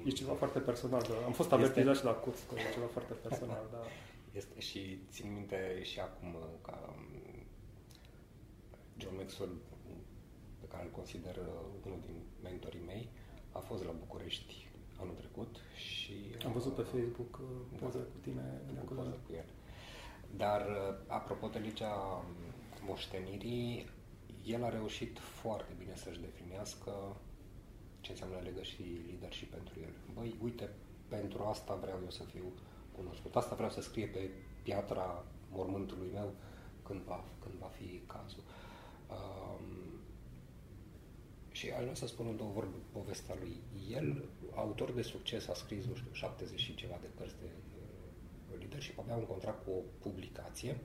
[0.04, 1.26] E ceva foarte personal, da.
[1.26, 1.98] Am fost avertizat este...
[1.98, 3.82] și la curs că e ceva foarte personal, da.
[4.40, 7.46] Este și țin minte și acum ca um,
[8.96, 9.54] John Maxwell,
[10.60, 13.08] pe care îl consider uh, unul din mentorii mei,
[13.52, 14.68] a fost la București
[15.00, 16.14] anul trecut și...
[16.44, 17.84] Am văzut pe Facebook uh, da.
[17.84, 19.00] poze da, cu tine acolo.
[19.00, 19.48] cu el.
[20.36, 22.24] Dar, uh, apropo de legea
[22.86, 23.86] moștenirii,
[24.46, 27.16] el a reușit foarte bine să-și definească
[28.00, 29.94] ce înseamnă și lider și pentru el.
[30.14, 30.70] Băi, uite,
[31.08, 32.52] pentru asta vreau eu să fiu
[32.96, 33.36] cunoscut.
[33.36, 34.30] Asta vreau să scrie pe
[34.62, 36.32] piatra mormântului meu
[36.82, 38.42] când va, când va fi cazul.
[39.08, 39.97] Um,
[41.58, 43.56] și aș vrea să spun în două vorbe povestea lui.
[43.90, 48.58] El, autor de succes, a scris, nu știu, 70 și ceva de cărți de uh,
[48.58, 50.80] leadership, avea un contract cu o publicație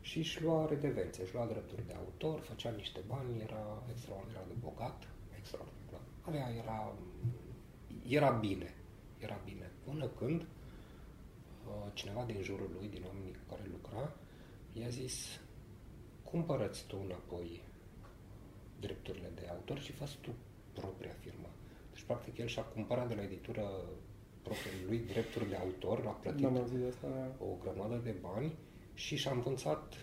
[0.00, 4.54] și își lua redevențe, își lua drepturi de autor, făcea niște bani, era extraordinar de
[4.60, 5.08] bogat,
[5.38, 6.00] extraordinar.
[6.20, 6.94] Avea, era,
[8.08, 8.74] era bine,
[9.18, 9.70] era bine.
[9.84, 14.12] Până când uh, cineva din jurul lui, din oamenii cu care lucra,
[14.72, 15.40] i-a zis,
[16.22, 17.70] cumpărăți tu înapoi
[18.84, 20.30] drepturile de autor și faci tu
[20.72, 21.50] propria firmă.
[21.92, 23.64] Deci, practic, el și-a cumpărat de la editură
[24.42, 26.44] propriului lui drepturi de autor, a plătit
[26.90, 27.44] asta, da.
[27.44, 28.52] o grămadă de bani
[28.94, 29.94] și și-a învățat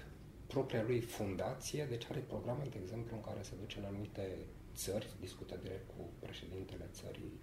[0.47, 4.37] propria lui fundație, deci are programe, de exemplu, în care se duce în anumite
[4.75, 7.33] țări, discută direct cu președintele țării,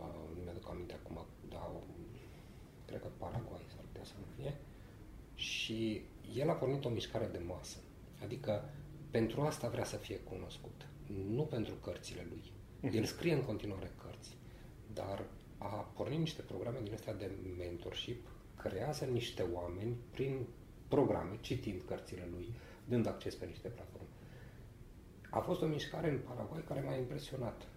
[0.00, 1.16] uh, nu mi-aduc aminte acum,
[1.48, 1.70] dar
[2.86, 4.54] cred că Paraguay s-ar putea să nu fie,
[5.34, 6.02] și
[6.36, 7.78] el a pornit o mișcare de masă.
[8.22, 8.70] Adică
[9.16, 10.88] pentru asta vrea să fie cunoscut.
[11.34, 12.52] nu pentru cărțile lui.
[12.92, 14.36] El scrie în continuare cărți,
[14.92, 15.24] dar
[15.58, 20.46] a pornit niște programe din astea de mentorship, creează niște oameni prin
[20.88, 22.54] programe, citind cărțile lui,
[22.84, 24.08] dând acces pe niște platforme.
[25.30, 27.68] A fost o mișcare în Paraguay care m-a impresionat.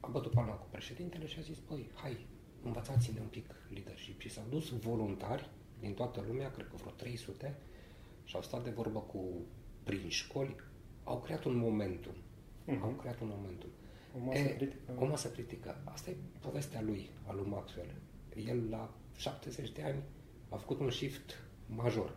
[0.00, 2.26] A bătut palma cu președintele și a zis, băi, hai,
[2.62, 4.20] învățați-ne un pic leadership.
[4.20, 5.50] Și s-au dus voluntari
[5.80, 7.54] din toată lumea, cred că vreo 300,
[8.24, 9.44] și au stat de vorbă cu
[9.84, 10.56] prin școli,
[11.04, 12.14] au creat un momentum.
[12.14, 12.82] Uh-huh.
[12.82, 13.68] Au creat un momentum.
[14.16, 14.92] O masă e, critică.
[14.98, 15.82] O masă critică.
[15.84, 17.94] Asta e povestea lui, a lui Maxwell.
[18.46, 20.02] El, la 70 de ani,
[20.48, 22.16] a făcut un shift major.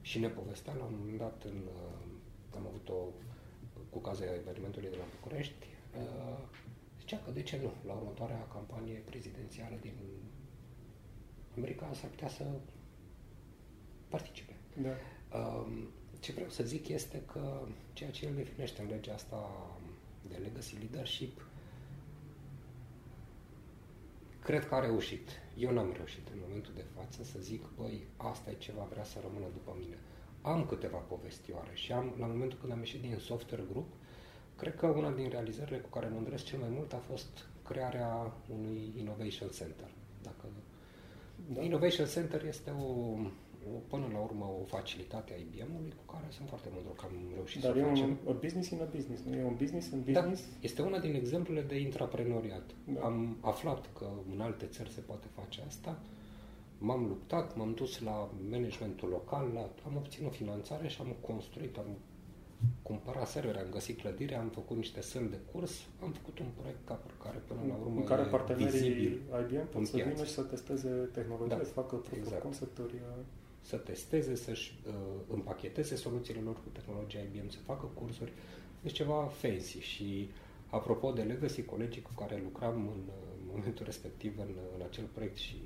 [0.00, 2.94] Și ne povestea la un moment dat, în, uh, am avut o,
[3.90, 6.38] cu ocazia evenimentului de la București, uh,
[6.98, 9.94] zicea că de ce nu, la următoarea campanie prezidențială din
[11.56, 12.44] America s-ar putea să
[14.08, 14.56] participe.
[14.82, 14.94] Da.
[15.38, 15.88] Um,
[16.20, 17.60] ce vreau să zic este că
[17.92, 19.50] ceea ce el definește în legea asta
[20.28, 21.46] de legacy leadership,
[24.42, 25.28] cred că a reușit.
[25.58, 29.18] Eu n-am reușit în momentul de față să zic, băi, asta e ceva, vrea să
[29.22, 29.98] rămână după mine.
[30.42, 33.88] Am câteva povestioare și am, la momentul când am ieșit din software group,
[34.56, 38.32] cred că una din realizările cu care mă îndresc cel mai mult a fost crearea
[38.58, 39.90] unui Innovation Center.
[40.22, 40.46] Dacă
[41.48, 41.62] da.
[41.62, 43.16] Innovation Center este o o,
[43.92, 47.60] până la urmă o facilitate a IBM-ului cu care sunt foarte mândru că am reușit
[47.62, 48.08] Dar să e facem.
[48.08, 49.34] un a business in a business, nu?
[49.36, 50.42] E un business în Da, business?
[50.60, 52.66] este una din exemplele de intraprenoriat.
[52.94, 53.00] Da.
[53.00, 55.98] Am aflat că în alte țări se poate face asta,
[56.78, 61.86] m-am luptat, m-am dus la managementul local, la, am obținut finanțare și am construit, am
[62.82, 66.78] cumpărat servere, am găsit clădire, am făcut niște săli de curs, am făcut un proiect
[66.86, 70.10] ca care până la urmă în care e partenerii vizibil IBM în pot să piață.
[70.12, 72.36] vină și să testeze tehnologia, Da, să facă proof exact.
[72.36, 72.94] of concept-uri.
[73.66, 74.94] Uh, să testeze, să-și uh,
[75.28, 78.32] împacheteze soluțiile lor cu tehnologia IBM, să facă cursuri.
[78.82, 80.30] Deci ceva fancy și
[80.66, 83.14] apropo de legacy, colegii cu care lucram în uh,
[83.52, 85.56] momentul respectiv în, în acel proiect și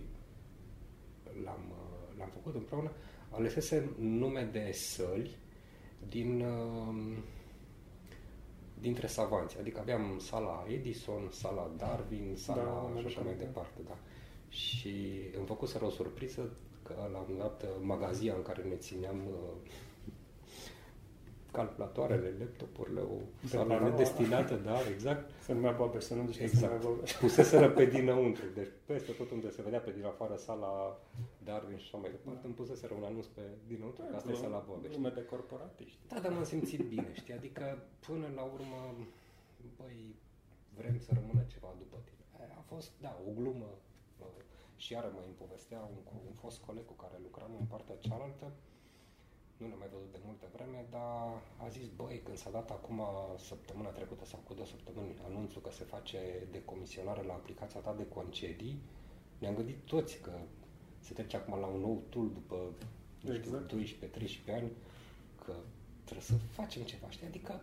[1.44, 2.90] l-am, uh, l-am făcut împreună,
[3.30, 5.36] alesese nume de săli
[6.08, 7.16] din, uh,
[8.80, 9.58] dintre savanți.
[9.58, 13.44] Adică aveam sala Edison, sala Darwin, sala Da, da, am și așa văzut, mai da.
[13.44, 13.80] departe.
[13.86, 13.98] Da.
[14.48, 14.94] Și
[15.36, 19.16] îmi făcuseră o surpriză că la un moment dat uh, magazia în care ne țineam
[19.26, 19.70] uh,
[21.52, 26.38] calculatoarele, laptopurile, o De sală la- nedestinată, da, exact, Se numea Babeș, să nu zici
[26.40, 26.72] că se Exact.
[26.72, 27.12] numea Babeș.
[27.24, 28.44] puseseră pe dinăuntru.
[28.54, 30.98] Deci peste tot unde se vedea pe din afară sala
[31.44, 34.64] Darwin și așa mai departe, îmi puseseră un anunț pe dinăuntru, că asta e sala
[34.68, 34.96] Bobești.
[34.96, 35.98] Lume de corporatiști.
[36.08, 37.34] Da, dar m-am simțit bine, știi?
[37.34, 38.80] Adică, până la urmă,
[39.78, 40.14] băi,
[40.78, 42.24] vrem să rămână ceva după tine.
[42.40, 43.70] Aia A fost, da, o glumă.
[44.80, 47.66] Uh, Și iară mă îmi povestea un, cu un fost coleg cu care lucram în
[47.66, 48.46] partea cealaltă.
[49.56, 51.28] Nu ne-am mai văzut de multă vreme, dar
[51.64, 53.00] a zis, băi, când s-a dat acum
[53.48, 56.18] săptămâna trecută sau cu două săptămâni anunțul că se face
[56.50, 58.76] decomisionare la aplicația ta de concedii,
[59.38, 60.32] ne-am gândit toți că
[60.98, 62.56] se trece acum la un nou tool după,
[63.20, 63.72] nu știu, Exact.
[63.72, 64.70] 12-13 ani,
[65.44, 65.52] că
[66.04, 67.26] trebuie să facem ceva, știi?
[67.26, 67.62] Adică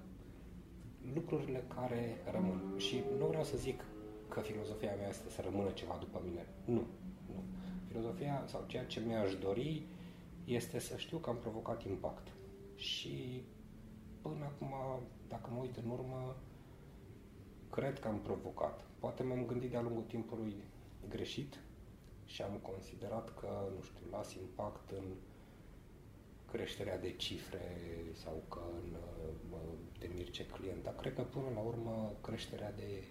[1.13, 2.73] lucrurile care rămân.
[2.77, 3.83] Și nu vreau să zic
[4.27, 6.47] că filozofia mea este să rămână ceva după mine.
[6.65, 6.83] Nu.
[7.97, 8.03] Nu.
[8.03, 9.83] Filozofia sau ceea ce mi-aș dori
[10.45, 12.27] este să știu că am provocat impact.
[12.75, 13.43] Și
[14.21, 14.73] până acum,
[15.27, 16.35] dacă mă uit în urmă,
[17.69, 18.85] cred că am provocat.
[18.99, 20.55] Poate m-am gândit de-a lungul timpului
[21.09, 21.59] greșit
[22.25, 25.03] și am considerat că, nu știu, las impact în
[26.51, 27.75] creșterea de cifre
[28.13, 29.57] sau că în uh, mă
[29.99, 33.03] temir ce client, dar cred că până la urmă creșterea de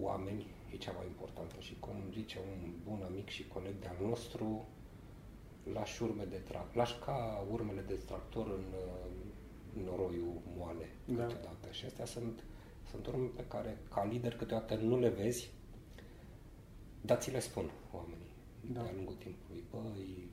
[0.00, 4.68] oameni e cea mai importantă și cum zice un bun amic și coleg de-al nostru,
[5.72, 11.26] lași urme de tra- lași ca urmele de tractor în uh, noroiul moale Da.
[11.26, 11.68] câteodată.
[11.70, 12.44] Și astea sunt,
[12.90, 15.50] sunt urme pe care ca lider câteodată nu le vezi,
[17.00, 18.32] dar ți le spun oamenii
[18.72, 18.82] Da.
[18.82, 19.64] de-a lungul timpului.
[19.70, 20.28] Băi,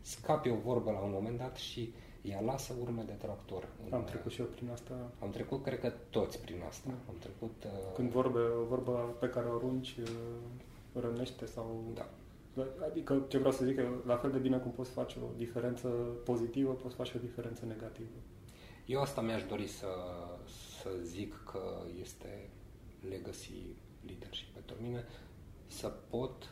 [0.00, 1.94] scapi o vorbă la un moment dat și
[2.28, 3.68] ea lasă urme de tractor.
[3.86, 4.94] în- Am trecut și eu prin asta.
[5.22, 6.88] Am trecut, cred că toți prin asta.
[6.88, 6.94] Da.
[7.08, 7.64] Am trecut...
[7.64, 10.08] Uh, Când vorbe, o vorbă pe care o arunci uh,
[11.00, 11.84] rănește sau...
[11.94, 12.08] Da.
[12.90, 15.88] Adică ce vreau să zic că la fel de bine cum poți face o diferență
[16.24, 18.16] pozitivă, poți face o diferență negativă.
[18.86, 19.86] Eu asta mi-aș dori să,
[20.80, 21.60] să zic că
[22.00, 22.48] este
[23.08, 23.52] legacy
[24.06, 25.04] leadership pentru mine,
[25.66, 26.50] să pot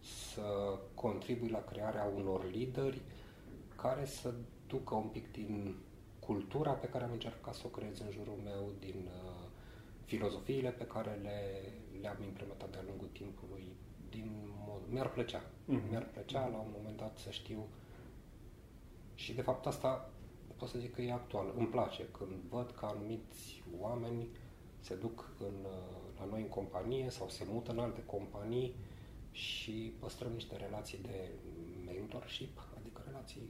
[0.00, 3.00] să contribui la crearea unor lideri
[3.76, 4.32] care să
[4.68, 5.76] ducă un pic din
[6.18, 9.46] cultura pe care am încercat să o creez în jurul meu, din uh,
[10.04, 11.38] filozofiile pe care le,
[12.00, 13.66] le-am implementat de-a lungul timpului,
[14.10, 14.30] din
[14.66, 14.80] mod...
[14.88, 15.42] mi-ar plăcea.
[15.64, 15.88] Mhm.
[15.88, 17.66] Mi-ar plăcea la un moment dat să știu
[19.14, 20.10] și de fapt asta
[20.56, 21.52] pot să zic că e actual.
[21.56, 24.28] Îmi place când văd că anumiți oameni
[24.80, 25.66] se duc în,
[26.18, 28.74] la noi în companie sau se mută în alte companii
[29.30, 31.30] și păstrăm niște relații de
[31.86, 33.42] mentorship, adică relații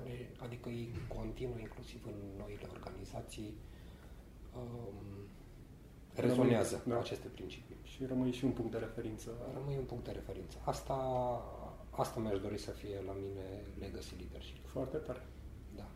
[0.00, 3.54] formale, adică ei continuă inclusiv în noile organizații
[4.56, 4.94] um,
[6.14, 6.98] rezonează da.
[6.98, 7.76] aceste principii.
[7.82, 9.30] Și rămâi și un punct de referință.
[9.54, 10.58] Rămâi un punct de referință.
[10.64, 10.94] Asta,
[11.90, 13.46] asta mi-aș dori să fie la mine
[13.78, 14.66] legacy leadership.
[14.66, 15.26] Foarte tare.
[15.76, 15.88] Da.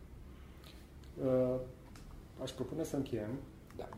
[1.25, 1.59] Uh,
[2.41, 3.39] aș propune să încheiem.
[3.75, 3.89] Da.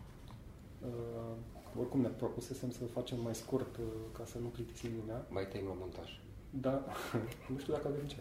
[0.81, 1.35] Uh,
[1.79, 3.83] oricum ne propusesem să facem mai scurt uh,
[4.17, 5.25] ca să nu plictisim lumea.
[5.29, 6.19] Mai tăim la montaj.
[6.49, 6.83] Da,
[7.51, 8.17] nu știu dacă avem ce.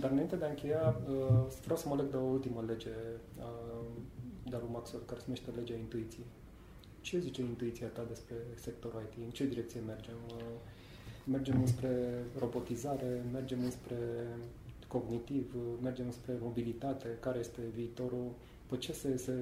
[0.00, 2.94] Dar înainte de a încheia, uh, vreau să mă leg de o ultimă lege
[3.38, 3.86] uh,
[4.50, 6.26] de lui Maxwell, care se numește legea intuiției.
[7.00, 9.24] Ce zice intuiția ta despre sectorul IT?
[9.24, 10.14] În ce direcție mergem?
[10.28, 10.42] Uh,
[11.24, 13.96] mergem spre robotizare, mergem spre
[14.88, 18.30] cognitiv, mergem spre mobilitate, care este viitorul,
[18.66, 19.32] pe ce se, se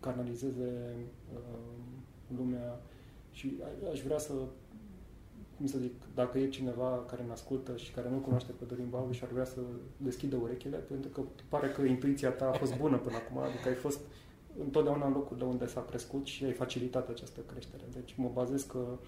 [0.00, 0.94] canalizeze
[1.34, 1.38] uh,
[2.36, 2.80] lumea
[3.32, 3.52] și
[3.90, 4.32] aș vrea să
[5.62, 8.86] cum să zic, dacă e cineva care ne ascultă și care nu cunoaște pe Dorin
[8.90, 9.60] Bau și ar vrea să
[9.96, 13.74] deschidă urechile, pentru că pare că intuiția ta a fost bună până acum, adică ai
[13.74, 14.00] fost
[14.58, 17.82] întotdeauna în locurile unde s-a crescut și ai facilitat această creștere.
[17.92, 18.98] Deci mă bazez că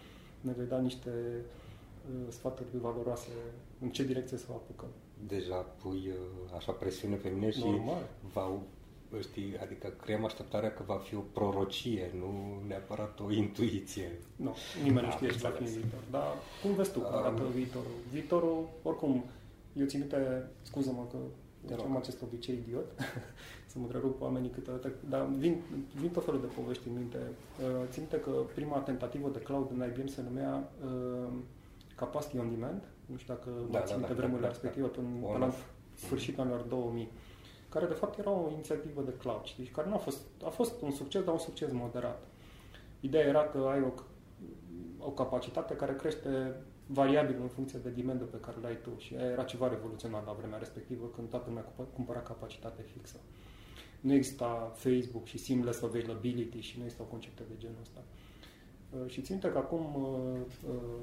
[0.40, 3.28] ne vei da niște uh, sfaturi valoroase
[3.80, 4.88] în ce direcție să o apucăm.
[5.26, 8.08] Deja pui uh, așa presiune pe mine și Normal.
[8.32, 8.60] va
[9.20, 14.10] știi, adică creăm așteptarea că va fi o prorocie, nu neapărat o intuiție.
[14.36, 16.00] Nu, nimeni nu știe ce va fi în viitor.
[16.10, 17.96] Dar cum vezi tu cum arată um, viitorul?
[18.12, 19.24] Viitorul, oricum,
[19.72, 21.16] eu țin minte, scuză-mă că
[21.66, 22.86] deci am acest obicei idiot,
[23.70, 25.60] să mă întrerup oamenii câteodată, dar vin,
[26.00, 27.18] vin tot felul de povești în minte.
[27.18, 31.32] Uh, țin minte că prima tentativă de cloud în IBM se numea uh,
[31.96, 34.92] Capacity on Demand, nu știu dacă da, mai țin da, da, vremurile da, respective, da,
[34.96, 35.32] da.
[35.32, 35.52] până la
[35.94, 37.08] sfârșitul anilor 2000
[37.74, 40.82] care de fapt era o inițiativă de cloud, știi, care nu a fost, a fost
[40.82, 42.22] un succes, dar un succes moderat.
[43.00, 43.92] Ideea era că ai o,
[45.06, 46.54] o capacitate care crește
[46.86, 50.58] variabil în funcție de demandul pe care l-ai tu și era ceva revoluționar la vremea
[50.58, 51.62] respectivă când toată lumea
[51.94, 53.16] cumpăra capacitate fixă.
[54.00, 58.02] Nu exista Facebook și seamless availability și nu existau concepte de genul ăsta.
[58.90, 61.00] Uh, și ținte că acum uh, uh,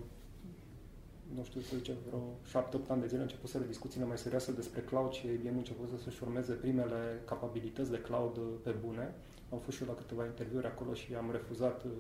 [1.36, 5.12] nu știu să zicem, vreo 7-8 ani de zile început discuțiile mai serioase despre cloud
[5.12, 9.16] și IBM început să-și formeze primele capabilități de cloud pe bune.
[9.52, 11.92] Am fost și eu la câteva interviuri acolo și am refuzat uh,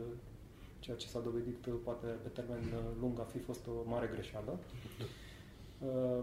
[0.79, 4.09] ceea ce s-a dovedit uh, poate pe termen uh, lung a fi fost o mare
[4.13, 4.59] greșeală.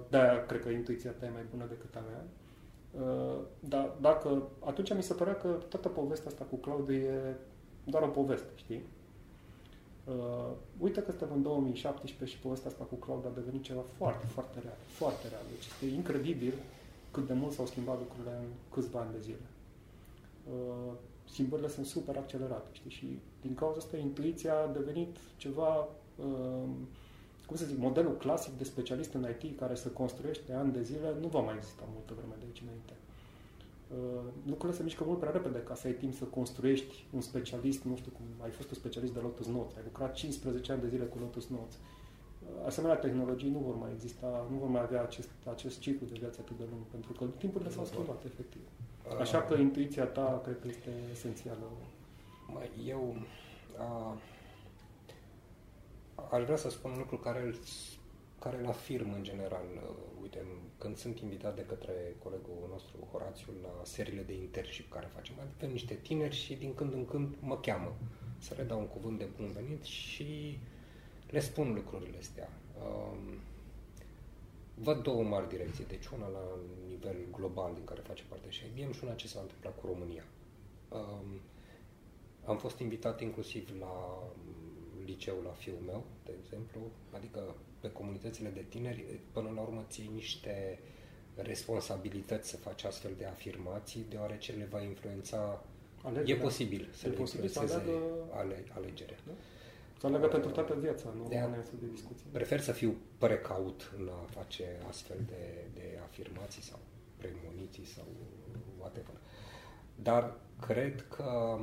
[0.09, 2.25] De-aia cred că intuiția ta e mai bună decât a mea.
[3.61, 7.35] Dar dacă, atunci mi se părea că toată povestea asta cu cloud e
[7.85, 8.83] doar o poveste, știi?
[10.09, 14.27] Uh, uite că suntem în 2017 și povestea asta cu cloud a devenit ceva foarte,
[14.27, 14.77] foarte real.
[14.87, 15.43] Foarte real.
[15.55, 16.55] Deci este incredibil
[17.11, 19.47] cât de mult s-au schimbat lucrurile în câțiva ani de zile.
[20.53, 20.93] Uh,
[21.31, 22.91] schimbările sunt super accelerate, știi?
[22.91, 26.69] Și din cauza asta intuiția a devenit ceva, uh,
[27.47, 31.15] cum să zic, modelul clasic de specialist în IT care se construiește ani de zile
[31.21, 32.93] nu va mai exista multă vreme de aici înainte.
[32.93, 33.18] Uh,
[34.47, 37.97] lucrurile se mișcă mult prea repede ca să ai timp să construiești un specialist, nu
[37.97, 41.05] știu cum, ai fost un specialist de Lotus Notes, ai lucrat 15 ani de zile
[41.05, 41.75] cu Lotus Notes.
[41.75, 46.17] Uh, asemenea tehnologii nu vor mai exista, nu vor mai avea acest, acest ciclu de
[46.19, 48.61] viață atât de lung, pentru că timpurile s-au schimbat, efectiv.
[49.09, 49.21] Uh.
[49.21, 51.67] Așa că intuiția ta cred că este esențială.
[52.87, 53.17] Eu
[53.77, 54.17] a,
[56.31, 57.55] aș vrea să spun un lucru care îl,
[58.39, 59.67] care îl afirm în general
[60.21, 60.47] uite,
[60.79, 61.93] când sunt invitat de către
[62.23, 66.93] colegul nostru, Horațiu, la seriile de internship care facem, avem niște tineri și din când
[66.93, 67.97] în când mă cheamă
[68.39, 70.59] să le dau un cuvânt de bun venit și
[71.31, 72.51] le spun lucrurile astea.
[72.83, 73.39] Um,
[74.75, 76.45] văd două mari direcții, deci una la
[76.89, 80.25] nivel global din care face parte și IBM și una ce s-a întâmplat cu România.
[80.89, 81.41] Um,
[82.45, 84.23] am fost invitat inclusiv la
[85.11, 86.81] liceu la fiul meu, de exemplu,
[87.17, 90.79] adică pe comunitățile de tineri, până la urmă ții niște
[91.35, 95.65] responsabilități să faci astfel de afirmații, deoarece le va influența
[96.03, 96.39] Alegere.
[96.39, 97.93] E posibil să e le posibil să aleagă...
[98.33, 99.17] ale, alegerea.
[99.27, 99.33] Da?
[100.01, 101.49] Să aleagă uh, pentru toată viața, nu de,
[101.81, 102.27] de discuții.
[102.33, 106.79] Prefer să fiu precaut în a face astfel de, de afirmații sau
[107.17, 108.05] premoniții sau
[108.79, 109.15] whatever.
[109.95, 111.59] Dar cred că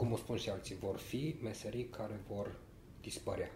[0.00, 2.56] cum o spun și alții, vor fi meserii care vor
[3.00, 3.50] dispărea.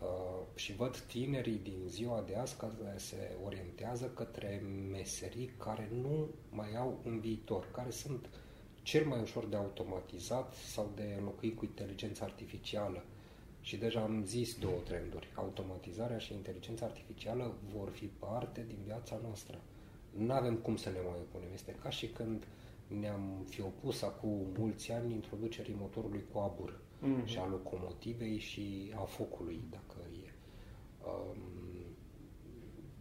[0.00, 0.06] Uh,
[0.54, 6.76] și văd tinerii din ziua de azi care se orientează către meserii care nu mai
[6.76, 8.28] au un viitor, care sunt
[8.82, 13.04] cel mai ușor de automatizat sau de înlocuit cu inteligența artificială.
[13.60, 15.32] Și deja am zis două trenduri.
[15.34, 19.60] Automatizarea și inteligența artificială vor fi parte din viața noastră.
[20.10, 21.48] Nu avem cum să ne mai opunem.
[21.52, 22.44] Este ca și când
[22.86, 27.24] ne-am fi opus acum mulți ani introducerii motorului cu abur mm-hmm.
[27.24, 30.32] și a locomotivei și a focului, dacă e.
[31.06, 31.36] Um,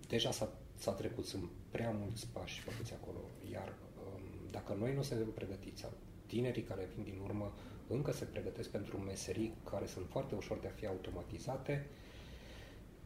[0.08, 3.20] deja s-a, s-a trecut, sunt prea mulți pași făcuți acolo,
[3.52, 3.74] iar
[4.06, 5.92] um, dacă noi nu suntem pregătiți, sau
[6.26, 7.54] tinerii care vin din urmă
[7.88, 11.86] încă se pregătesc pentru meserii care sunt foarte ușor de a fi automatizate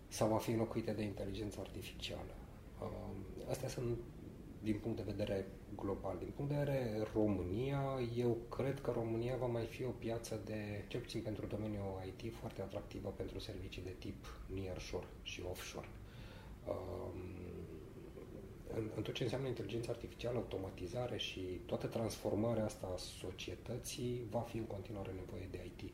[0.07, 2.35] sau a fi înlocuite de inteligență artificială.
[2.81, 3.15] Um,
[3.49, 3.97] astea sunt
[4.63, 6.17] din punct de vedere global.
[6.17, 7.81] Din punct de vedere România,
[8.17, 12.34] eu cred că România va mai fi o piață de, cel puțin pentru domeniul IT,
[12.34, 15.88] foarte atractivă pentru servicii de tip nearshore și offshore.
[16.67, 17.21] Um,
[18.75, 24.39] în, în tot ce înseamnă inteligența artificială, automatizare și toată transformarea asta a societății, va
[24.39, 25.91] fi în continuare nevoie de IT.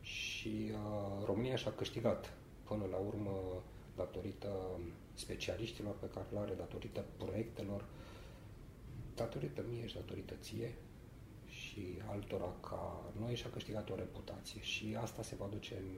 [0.00, 2.32] Și uh, România și-a câștigat
[2.64, 3.62] până la urmă
[3.96, 4.78] datorită
[5.14, 7.84] specialiștilor pe care le are, datorită proiectelor,
[9.14, 10.74] datorită mie și datorită ție
[11.46, 15.96] și altora ca noi și-a câștigat o reputație și asta se va duce în,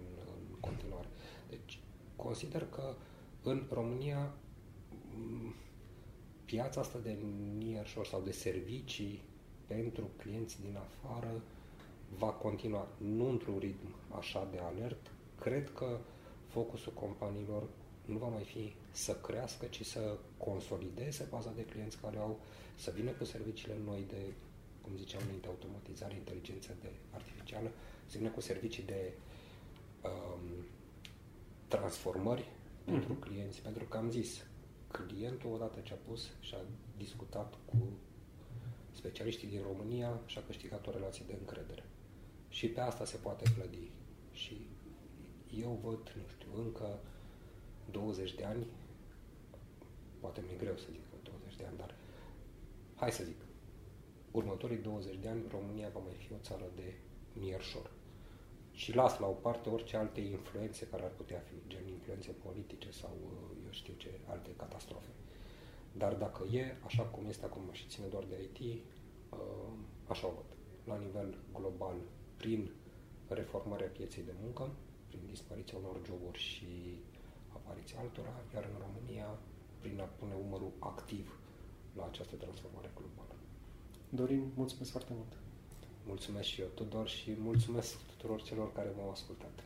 [0.51, 1.09] în continuare.
[1.49, 1.81] Deci
[2.17, 2.95] consider că
[3.43, 4.35] în România
[6.45, 7.19] piața asta de
[7.59, 9.23] nearshore sau de servicii
[9.67, 11.43] pentru clienți din afară
[12.19, 15.11] va continua, nu într-un ritm așa de alert.
[15.41, 15.99] Cred că
[16.47, 17.63] focusul companiilor
[18.09, 22.41] nu va mai fi să crească, ci să consolideze baza de clienți care au,
[22.75, 24.23] să vină cu serviciile noi de,
[24.81, 27.71] cum ziceam înainte, automatizare, inteligență de artificială,
[28.07, 29.13] să vină cu servicii de
[30.03, 30.65] um,
[31.69, 32.85] transformări mm-hmm.
[32.85, 34.45] pentru clienți, pentru că am zis,
[34.91, 36.61] clientul odată ce a pus și a
[36.97, 37.77] discutat cu
[38.93, 41.85] specialiștii din România și a câștigat o relație de încredere.
[42.49, 43.91] Și pe asta se poate clădi.
[44.33, 44.67] Și
[45.63, 46.99] eu văd, nu știu, încă
[47.91, 48.67] 20 de ani,
[50.21, 51.95] poate mi-e greu să zic 20 de ani, dar
[52.95, 53.41] hai să zic,
[54.31, 56.95] următorii 20 de ani România va mai fi o țară de
[57.33, 57.91] mierșor.
[58.73, 62.91] Și las la o parte orice alte influențe care ar putea fi, gen influențe politice
[62.91, 63.11] sau
[63.65, 65.11] eu știu ce, alte catastrofe.
[65.93, 68.83] Dar dacă e așa cum este acum și ține doar de IT,
[69.31, 69.73] uh,
[70.07, 70.57] așa o văd.
[70.85, 71.97] La nivel global,
[72.37, 72.71] prin
[73.29, 74.71] reformarea pieței de muncă,
[75.09, 77.01] prin dispariția unor joburi și
[77.59, 79.29] apariția altora, iar în România
[79.81, 81.39] prin a pune umărul activ
[81.97, 83.35] la această transformare globală.
[84.09, 85.33] Dorin, mulțumesc foarte mult!
[86.07, 89.65] Mulțumesc și eu, Tudor, și mulțumesc tuturor celor care m-au ascultat.